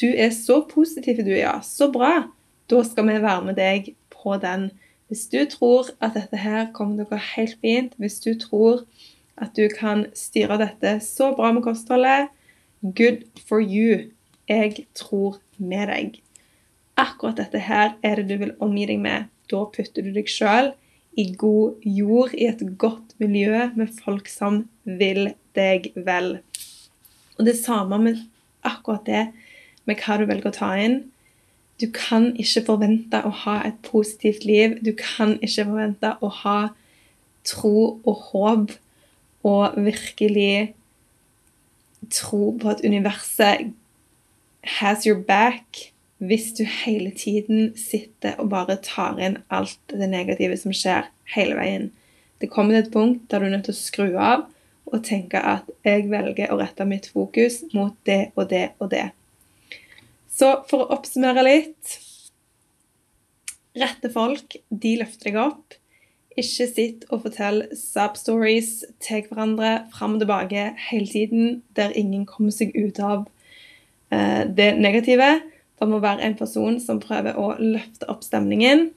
Du 0.00 0.08
er 0.08 0.30
så 0.32 0.62
positiv, 0.64 1.20
du, 1.24 1.32
ja. 1.34 1.58
Så 1.62 1.90
bra. 1.92 2.30
Da 2.70 2.82
skal 2.86 3.08
vi 3.08 3.18
være 3.20 3.44
med 3.44 3.58
deg 3.60 3.92
på 4.12 4.36
den. 4.40 4.70
Hvis 5.10 5.26
du 5.28 5.42
tror 5.50 5.90
at 6.00 6.14
dette 6.14 6.38
her 6.38 6.70
kommer 6.72 7.00
til 7.00 7.08
å 7.08 7.10
gå 7.10 7.18
helt 7.34 7.56
fint, 7.60 7.96
hvis 7.98 8.20
du 8.22 8.32
tror 8.38 8.84
at 9.40 9.56
du 9.56 9.66
kan 9.72 10.06
styre 10.14 10.58
dette 10.60 10.98
så 11.02 11.32
bra 11.36 11.50
med 11.56 11.64
kostholdet, 11.66 12.30
good 12.82 13.24
for 13.48 13.60
you. 13.60 14.10
Jeg 14.48 14.86
tror 14.94 15.40
med 15.58 15.88
deg. 15.90 16.20
akkurat 17.00 17.38
dette 17.38 17.58
her 17.64 17.94
er 18.04 18.20
det 18.20 18.28
du 18.28 18.36
vil 18.42 18.56
omgi 18.60 18.86
deg 18.90 18.98
med. 19.00 19.28
Da 19.50 19.64
putter 19.72 20.04
du 20.04 20.12
deg 20.12 20.28
sjøl 20.28 20.72
i 21.18 21.30
god 21.38 21.80
jord, 21.86 22.34
i 22.34 22.46
et 22.46 22.60
godt 22.78 23.14
miljø 23.22 23.70
med 23.74 23.92
folk 24.02 24.28
som 24.28 24.64
vil 24.84 25.32
deg 25.56 25.90
vel. 25.96 26.38
Og 27.38 27.46
det 27.48 27.56
samme 27.58 27.98
med 28.02 28.20
akkurat 28.66 29.06
det 29.08 29.24
med 29.90 30.00
hva 30.02 30.18
du 30.20 30.26
velger 30.30 30.50
å 30.50 30.56
ta 30.56 30.70
inn. 30.80 31.00
Du 31.80 31.88
kan 31.94 32.30
ikke 32.40 32.66
forvente 32.66 33.22
å 33.24 33.32
ha 33.44 33.60
et 33.66 33.78
positivt 33.86 34.44
liv. 34.48 34.78
Du 34.84 34.92
kan 34.98 35.36
ikke 35.40 35.66
forvente 35.68 36.14
å 36.20 36.30
ha 36.42 36.58
tro 37.48 38.00
og 38.04 38.26
håp 38.30 38.74
og 39.48 39.78
virkelig 39.80 40.74
tro 42.12 42.50
på 42.60 42.72
at 42.72 42.84
universet 42.84 43.70
has 44.80 45.06
your 45.08 45.20
back 45.24 45.92
hvis 46.20 46.52
du 46.52 46.66
hele 46.68 47.10
tiden 47.16 47.72
sitter 47.80 48.36
og 48.38 48.50
bare 48.52 48.76
tar 48.84 49.16
inn 49.24 49.38
alt 49.48 49.78
det 49.88 50.08
negative 50.10 50.58
som 50.60 50.74
skjer, 50.76 51.08
hele 51.32 51.56
veien. 51.56 51.88
Det 52.40 52.50
kommer 52.52 52.76
til 52.76 52.84
et 52.84 52.92
punkt 52.92 53.22
der 53.30 53.40
du 53.40 53.48
er 53.48 53.54
nødt 53.54 53.70
til 53.70 53.76
å 53.76 53.80
skru 53.80 54.08
av 54.20 54.44
og 54.90 55.04
tenke 55.06 55.40
at 55.40 55.70
jeg 55.86 56.10
velger 56.10 56.52
å 56.52 56.58
rette 56.60 56.84
mitt 56.88 57.08
fokus 57.08 57.62
mot 57.72 57.96
det 58.04 58.34
og 58.34 58.50
det 58.52 58.66
og 58.78 58.90
det. 58.92 59.06
Så 60.40 60.54
for 60.70 60.86
å 60.86 60.94
oppsummere 60.96 61.44
litt 61.44 61.98
Rette 63.80 64.08
folk, 64.10 64.56
de 64.68 64.96
løfter 64.98 65.30
deg 65.30 65.36
opp. 65.38 65.76
Ikke 66.34 66.66
sitt 66.66 67.04
og 67.10 67.22
fortell 67.22 67.60
sub-stories 67.76 68.70
til 69.02 69.22
hverandre 69.28 69.84
fram 69.94 70.16
og 70.16 70.24
tilbake 70.24 70.64
hele 70.88 71.06
tiden, 71.06 71.60
der 71.78 71.94
ingen 71.94 72.24
kommer 72.26 72.54
seg 72.54 72.74
ut 72.74 72.98
av 72.98 73.28
eh, 74.10 74.42
det 74.50 74.72
negative. 74.80 75.28
Det 75.78 75.88
må 75.88 76.00
være 76.02 76.26
en 76.26 76.34
person 76.38 76.80
som 76.82 76.98
prøver 77.02 77.38
å 77.38 77.52
løfte 77.60 78.10
opp 78.10 78.26
stemningen. 78.26 78.88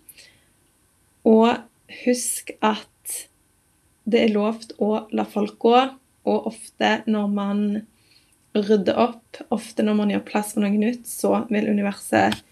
Og 1.30 1.54
husk 2.02 2.50
at 2.66 3.20
det 4.10 4.26
er 4.26 4.34
lovt 4.34 4.74
å 4.82 5.06
la 5.14 5.28
folk 5.30 5.60
gå, 5.62 5.78
og 6.26 6.50
ofte 6.50 6.96
når 7.06 7.30
man 7.30 7.64
rydder 8.54 9.00
opp, 9.00 9.42
ofte 9.54 9.86
når 9.86 9.98
man 9.98 10.14
gjør 10.14 10.26
plass 10.28 10.54
for 10.54 10.64
noe 10.64 10.78
nytt, 10.78 11.08
så 11.10 11.44
vil 11.50 11.70
universet 11.72 12.44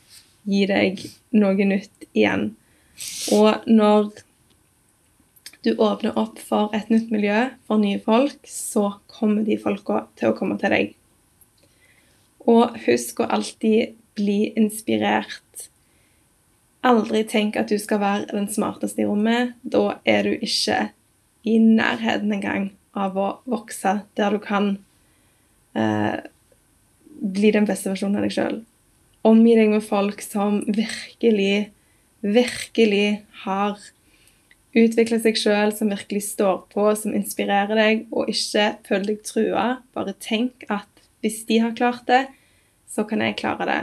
gi 0.50 0.66
deg 0.70 1.04
noe 1.38 1.68
nytt 1.68 2.08
igjen. 2.12 2.52
Og 3.36 3.68
når 3.70 4.10
du 5.62 5.76
åpner 5.78 6.18
opp 6.18 6.40
for 6.42 6.74
et 6.74 6.90
nytt 6.90 7.12
miljø, 7.14 7.52
for 7.70 7.82
nye 7.82 8.02
folk, 8.02 8.40
så 8.50 8.96
kommer 9.12 9.46
de 9.46 9.60
folka 9.62 10.06
til 10.18 10.32
å 10.32 10.38
komme 10.38 10.58
til 10.62 10.74
deg. 10.74 10.96
Og 12.50 12.78
husk 12.88 13.22
å 13.22 13.30
alltid 13.30 13.94
bli 14.18 14.52
inspirert. 14.58 15.68
Aldri 16.82 17.22
tenk 17.30 17.60
at 17.62 17.70
du 17.70 17.78
skal 17.78 18.02
være 18.02 18.32
den 18.34 18.50
smarteste 18.50 19.04
i 19.04 19.06
rommet. 19.06 19.54
Da 19.62 20.00
er 20.02 20.26
du 20.26 20.34
ikke 20.34 20.88
i 21.46 21.60
nærheten 21.62 22.34
engang 22.34 22.72
av 22.98 23.18
å 23.18 23.28
vokse 23.50 24.02
der 24.18 24.34
du 24.34 24.42
kan 24.42 24.80
eh, 25.78 26.20
bli 27.22 27.52
den 27.54 27.68
beste 27.70 27.92
versjonen 27.92 28.20
av 28.20 28.28
deg 28.28 28.36
sjøl. 28.36 28.60
Omgi 29.28 29.56
deg 29.58 29.70
med 29.74 29.86
folk 29.86 30.24
som 30.26 30.62
virkelig, 30.66 31.72
virkelig 32.26 33.22
har 33.44 33.78
utvikla 34.78 35.20
seg 35.22 35.38
sjøl, 35.38 35.74
som 35.76 35.92
virkelig 35.92 36.24
står 36.30 36.64
på, 36.72 36.86
som 36.98 37.16
inspirerer 37.18 37.78
deg, 37.78 38.06
og 38.12 38.32
ikke 38.32 38.68
føler 38.88 39.14
deg 39.14 39.26
trua. 39.28 39.66
Bare 39.96 40.16
tenk 40.24 40.66
at 40.72 40.88
hvis 41.22 41.44
de 41.50 41.60
har 41.62 41.76
klart 41.78 42.08
det, 42.10 42.24
så 42.90 43.06
kan 43.08 43.22
jeg 43.24 43.38
klare 43.42 43.68
det. 43.70 43.82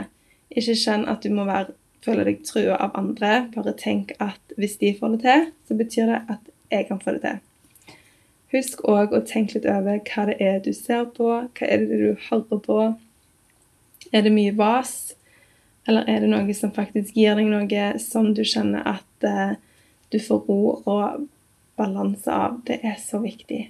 Ikke 0.59 0.77
kjenn 0.77 1.07
at 1.09 1.23
du 1.23 1.31
må 1.33 1.45
være, 1.49 1.75
føle 2.05 2.25
deg 2.27 2.43
trua 2.47 2.77
av 2.79 2.97
andre. 2.99 3.45
Bare 3.53 3.75
tenk 3.79 4.15
at 4.23 4.57
hvis 4.57 4.79
de 4.81 4.95
får 4.97 5.15
det 5.15 5.21
til, 5.25 5.45
så 5.67 5.77
betyr 5.79 6.11
det 6.11 6.23
at 6.35 6.51
jeg 6.73 6.89
kan 6.89 7.01
få 7.01 7.15
det 7.15 7.23
til. 7.25 7.39
Husk 8.49 8.79
òg 8.89 9.11
å 9.13 9.19
tenke 9.29 9.59
litt 9.59 9.65
over 9.69 9.99
hva 10.09 10.23
det 10.25 10.35
er 10.41 10.55
du 10.65 10.71
ser 10.73 11.03
på, 11.13 11.27
hva 11.53 11.67
er 11.69 11.83
det 11.83 11.99
du 12.01 12.23
hører 12.31 12.61
på. 12.65 12.77
Er 14.09 14.25
det 14.25 14.31
mye 14.33 14.55
vas, 14.57 15.13
eller 15.85 16.09
er 16.09 16.23
det 16.23 16.31
noe 16.31 16.55
som 16.57 16.71
faktisk 16.73 17.13
gir 17.13 17.37
deg 17.37 17.45
noe 17.51 17.91
som 18.01 18.31
du 18.33 18.41
kjenner 18.41 18.81
at 18.89 19.27
uh, 19.29 19.53
du 20.09 20.17
får 20.17 20.49
ro 20.49 20.57
og 20.81 21.27
balanse 21.77 22.33
av? 22.33 22.57
Det 22.65 22.79
er 22.81 22.97
så 22.97 23.21
viktig. 23.21 23.67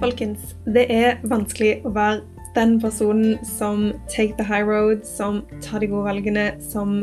Folkens, 0.00 0.54
det 0.64 0.88
er 0.88 1.20
vanskelig 1.28 1.82
å 1.84 1.92
være 1.92 2.22
den 2.56 2.78
personen 2.80 3.36
som 3.44 3.90
take 4.08 4.32
the 4.40 4.48
high 4.48 4.64
road, 4.64 5.04
som 5.04 5.44
tar 5.60 5.84
de 5.84 5.92
gode 5.92 6.08
valgene, 6.08 6.54
som 6.64 7.02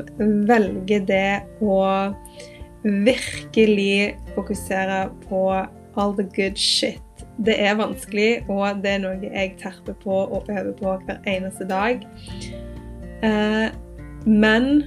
velger 0.50 1.06
det 1.06 1.44
å 1.62 1.78
virkelig 2.84 4.15
fokusere 4.36 5.10
på 5.28 5.44
all 5.98 6.15
the 6.18 6.28
good 6.36 6.58
shit. 6.58 7.02
Det 7.46 7.56
er 7.63 7.76
vanskelig, 7.80 8.44
og 8.50 8.82
det 8.84 8.98
er 8.98 9.04
noe 9.04 9.20
jeg 9.24 9.56
terper 9.62 9.96
på 10.04 10.15
og 10.28 10.50
øver 10.52 10.74
på 10.80 10.96
hver 11.06 11.20
eneste 11.28 11.68
dag. 11.68 12.04
Eh, 13.24 13.70
men 14.26 14.84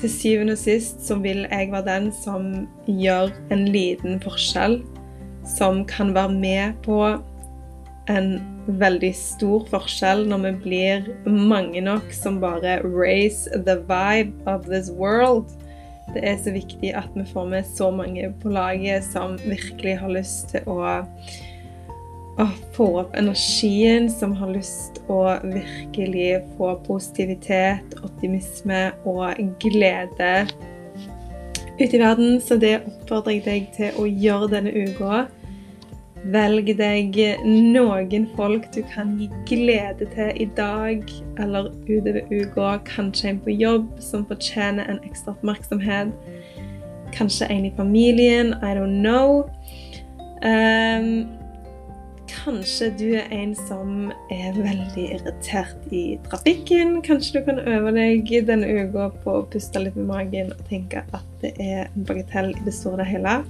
til 0.00 0.10
syvende 0.10 0.56
og 0.56 0.60
sist 0.60 1.04
så 1.06 1.18
vil 1.20 1.44
jeg 1.50 1.70
være 1.72 1.86
den 1.88 2.10
som 2.12 2.48
gjør 2.88 3.32
en 3.52 3.68
liten 3.68 4.20
forskjell. 4.24 4.80
Som 5.56 5.84
kan 5.84 6.14
være 6.16 6.32
med 6.32 6.80
på 6.84 6.98
en 8.08 8.30
veldig 8.66 9.12
stor 9.16 9.66
forskjell 9.68 10.24
når 10.28 10.42
vi 10.44 10.52
blir 10.64 11.08
mange 11.28 11.82
nok 11.84 12.12
som 12.16 12.40
bare 12.40 12.78
raise 12.84 13.48
the 13.66 13.76
vibe 13.88 14.32
of 14.48 14.64
this 14.68 14.90
world. 14.92 15.52
Det 16.12 16.22
er 16.28 16.36
så 16.38 16.52
viktig 16.54 16.92
at 16.94 17.14
vi 17.16 17.24
får 17.26 17.48
med 17.50 17.66
så 17.66 17.90
mange 17.94 18.28
på 18.42 18.52
laget 18.52 19.06
som 19.06 19.38
virkelig 19.44 19.96
har 20.02 20.12
lyst 20.12 20.52
til 20.52 20.68
å, 20.70 21.00
å 22.38 22.46
få 22.76 22.88
opp 23.02 23.16
energien, 23.18 24.10
som 24.12 24.34
har 24.38 24.52
lyst 24.52 25.00
til 25.00 25.14
å 25.14 25.22
virkelig 25.42 26.42
få 26.58 26.74
positivitet, 26.86 27.96
optimisme 28.04 28.90
og 29.08 29.40
glede 29.64 30.34
ute 31.80 31.90
i 31.96 32.02
verden. 32.02 32.36
Så 32.40 32.60
det 32.60 32.76
oppfordrer 32.82 33.38
jeg 33.38 33.46
deg 33.48 33.72
til 33.78 33.98
å 33.98 34.06
gjøre 34.06 34.52
denne 34.58 34.74
uka. 34.74 35.24
Velg 36.32 36.70
deg 36.78 37.18
noen 37.44 38.24
folk 38.32 38.70
du 38.72 38.80
kan 38.94 39.10
gi 39.20 39.26
glede 39.50 40.06
til 40.14 40.30
i 40.40 40.46
dag 40.56 41.02
eller 41.42 41.68
utover 41.84 42.22
uka. 42.30 42.78
Kanskje 42.88 43.34
en 43.34 43.40
på 43.44 43.52
jobb 43.52 43.90
som 44.00 44.24
fortjener 44.30 44.88
en 44.88 45.02
ekstra 45.04 45.34
oppmerksomhet. 45.34 46.14
Kanskje 47.12 47.50
en 47.52 47.68
i 47.68 47.74
familien. 47.76 48.54
I 48.64 48.72
don't 48.72 49.04
know. 49.04 49.44
Um, 50.40 51.28
kanskje 52.44 52.90
du 52.98 53.06
er 53.20 53.28
en 53.32 53.54
som 53.56 54.10
er 54.32 54.56
veldig 54.56 55.06
irritert 55.18 55.92
i 55.92 56.18
trafikken. 56.24 57.02
Kanskje 57.04 57.40
du 57.40 57.50
kan 57.50 57.60
øve 57.60 57.92
deg 57.96 58.32
denne 58.48 58.68
uka 58.80 59.10
på 59.24 59.40
å 59.40 59.46
puste 59.52 59.84
litt 59.84 59.96
med 60.00 60.08
magen 60.08 60.52
og 60.56 60.64
tenke 60.72 61.04
at 61.12 61.32
det 61.44 61.52
er 61.60 61.90
en 61.90 62.08
bagatell 62.08 62.54
i 62.56 62.64
det 62.64 62.74
store 62.76 63.04
og 63.04 63.12
hele. 63.12 63.42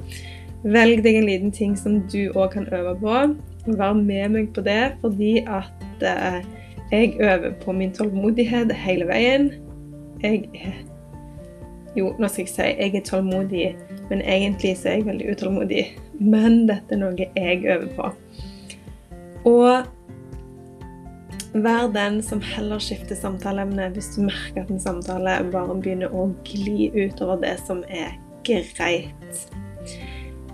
Velg 0.65 1.03
deg 1.05 1.19
en 1.19 1.27
liten 1.29 1.53
ting 1.53 1.75
som 1.77 1.99
du 2.09 2.31
òg 2.33 2.55
kan 2.55 2.69
øve 2.73 2.95
på. 3.01 3.17
Vær 3.77 3.97
med 3.97 4.33
meg 4.33 4.53
på 4.57 4.65
det, 4.65 4.95
fordi 5.03 5.39
at 5.45 6.05
eh, 6.05 6.41
jeg 6.93 7.17
øver 7.21 7.53
på 7.61 7.73
min 7.73 7.93
tålmodighet 7.93 8.73
hele 8.73 9.09
veien. 9.09 9.51
Jeg 10.23 10.49
er 10.55 10.75
Jo, 11.95 12.09
nå 12.19 12.27
skal 12.27 12.43
jeg 12.43 12.51
si 12.51 12.63
jeg 12.63 12.97
er 12.99 13.05
tålmodig, 13.07 13.77
men 14.11 14.23
egentlig 14.27 14.73
så 14.81 14.89
er 14.89 14.97
jeg 14.97 15.07
veldig 15.07 15.29
utålmodig. 15.31 15.85
Men 16.19 16.65
dette 16.67 16.97
er 16.97 16.99
noe 16.99 17.29
jeg 17.37 17.61
øver 17.71 17.93
på. 17.95 18.09
Og 19.47 19.85
vær 21.55 21.93
den 21.95 22.19
som 22.23 22.43
heller 22.43 22.83
skifter 22.83 23.15
samtaleemne 23.15 23.93
hvis 23.95 24.11
du 24.17 24.25
merker 24.27 24.65
at 24.65 24.73
en 24.75 24.83
samtale 24.83 25.37
bare 25.53 25.77
begynner 25.77 26.11
å 26.11 26.33
gli 26.49 26.91
utover 26.97 27.39
det 27.45 27.61
som 27.63 27.85
er 27.87 28.17
greit. 28.43 29.47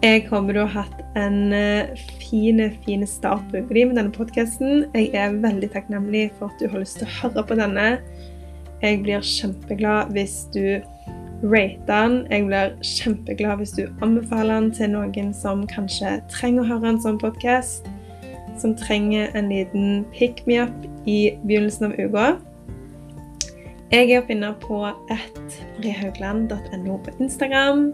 Jeg 0.01 0.23
håper 0.31 0.57
du 0.57 0.63
har 0.63 0.87
hatt 0.87 1.01
en 1.21 1.53
eh, 1.53 1.91
fin, 2.23 2.63
fin 2.87 3.03
start 3.05 3.43
på 3.51 3.61
uka 3.61 3.75
di 3.77 3.83
med 3.85 3.99
denne 3.99 4.13
podkasten. 4.15 4.87
Jeg 4.97 5.11
er 5.13 5.35
veldig 5.43 5.69
takknemlig 5.75 6.31
for 6.39 6.49
at 6.49 6.57
du 6.57 6.71
har 6.73 6.81
lyst 6.81 7.03
til 7.03 7.05
å 7.05 7.17
høre 7.19 7.43
på 7.45 7.59
denne. 7.59 7.85
Jeg 8.81 9.03
blir 9.03 9.21
kjempeglad 9.21 10.15
hvis 10.17 10.47
du 10.55 10.81
rater 11.45 11.85
den. 11.91 12.15
Jeg 12.33 12.47
blir 12.49 12.73
kjempeglad 12.81 13.61
hvis 13.61 13.77
du 13.77 13.83
anbefaler 14.01 14.55
den 14.55 14.71
til 14.79 14.89
noen 14.95 15.35
som 15.37 15.67
kanskje 15.69 16.15
trenger 16.33 16.65
å 16.65 16.71
høre 16.71 16.95
en 16.95 17.03
sånn 17.05 17.21
podkast. 17.21 17.85
Som 18.57 18.73
trenger 18.81 19.29
en 19.37 19.53
liten 19.53 20.07
pick 20.17 20.41
me 20.49 20.63
up 20.65 20.89
i 21.05 21.37
begynnelsen 21.45 21.91
av 21.91 22.01
uka. 22.01 22.27
Jeg 23.93 24.09
er 24.09 24.25
å 24.25 24.27
finne 24.33 24.55
på 24.65 24.81
ettmariehaugland.no 25.13 26.99
på 27.05 27.17
Instagram. 27.21 27.91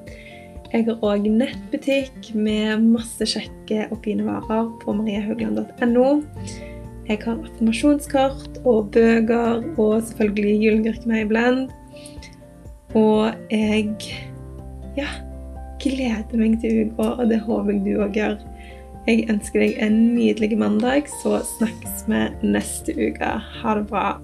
Jeg 0.73 0.87
har 0.89 1.03
òg 1.07 1.27
nettbutikk 1.31 2.33
med 2.35 2.83
masse 2.83 3.27
kjekke 3.31 3.87
og 3.93 4.01
fine 4.05 4.27
varer 4.27 4.71
på 4.83 4.95
mariahaugland.no. 4.99 6.09
Jeg 7.07 7.21
har 7.23 7.39
affirmasjonskart 7.39 8.59
og 8.67 8.91
bøker 8.97 9.63
og 9.79 10.03
selvfølgelig 10.09 10.57
julegurk 10.65 11.07
med 11.07 11.27
iblant. 11.27 11.71
Og 12.99 13.31
jeg 13.53 13.95
ja, 14.99 15.09
gleder 15.83 16.41
meg 16.41 16.59
til 16.63 16.87
uka, 16.89 17.13
og 17.15 17.31
det 17.31 17.43
håper 17.47 17.77
jeg 17.77 17.83
du 17.87 18.03
òg 18.03 18.19
gjør. 18.19 18.39
Jeg 19.07 19.29
ønsker 19.31 19.63
deg 19.63 19.77
en 19.87 20.01
nydelig 20.17 20.57
mandag, 20.59 21.07
så 21.23 21.39
snakkes 21.57 22.09
vi 22.11 22.25
neste 22.43 22.97
uke. 22.97 23.37
Ha 23.61 23.77
det 23.79 23.87
bra. 23.93 24.17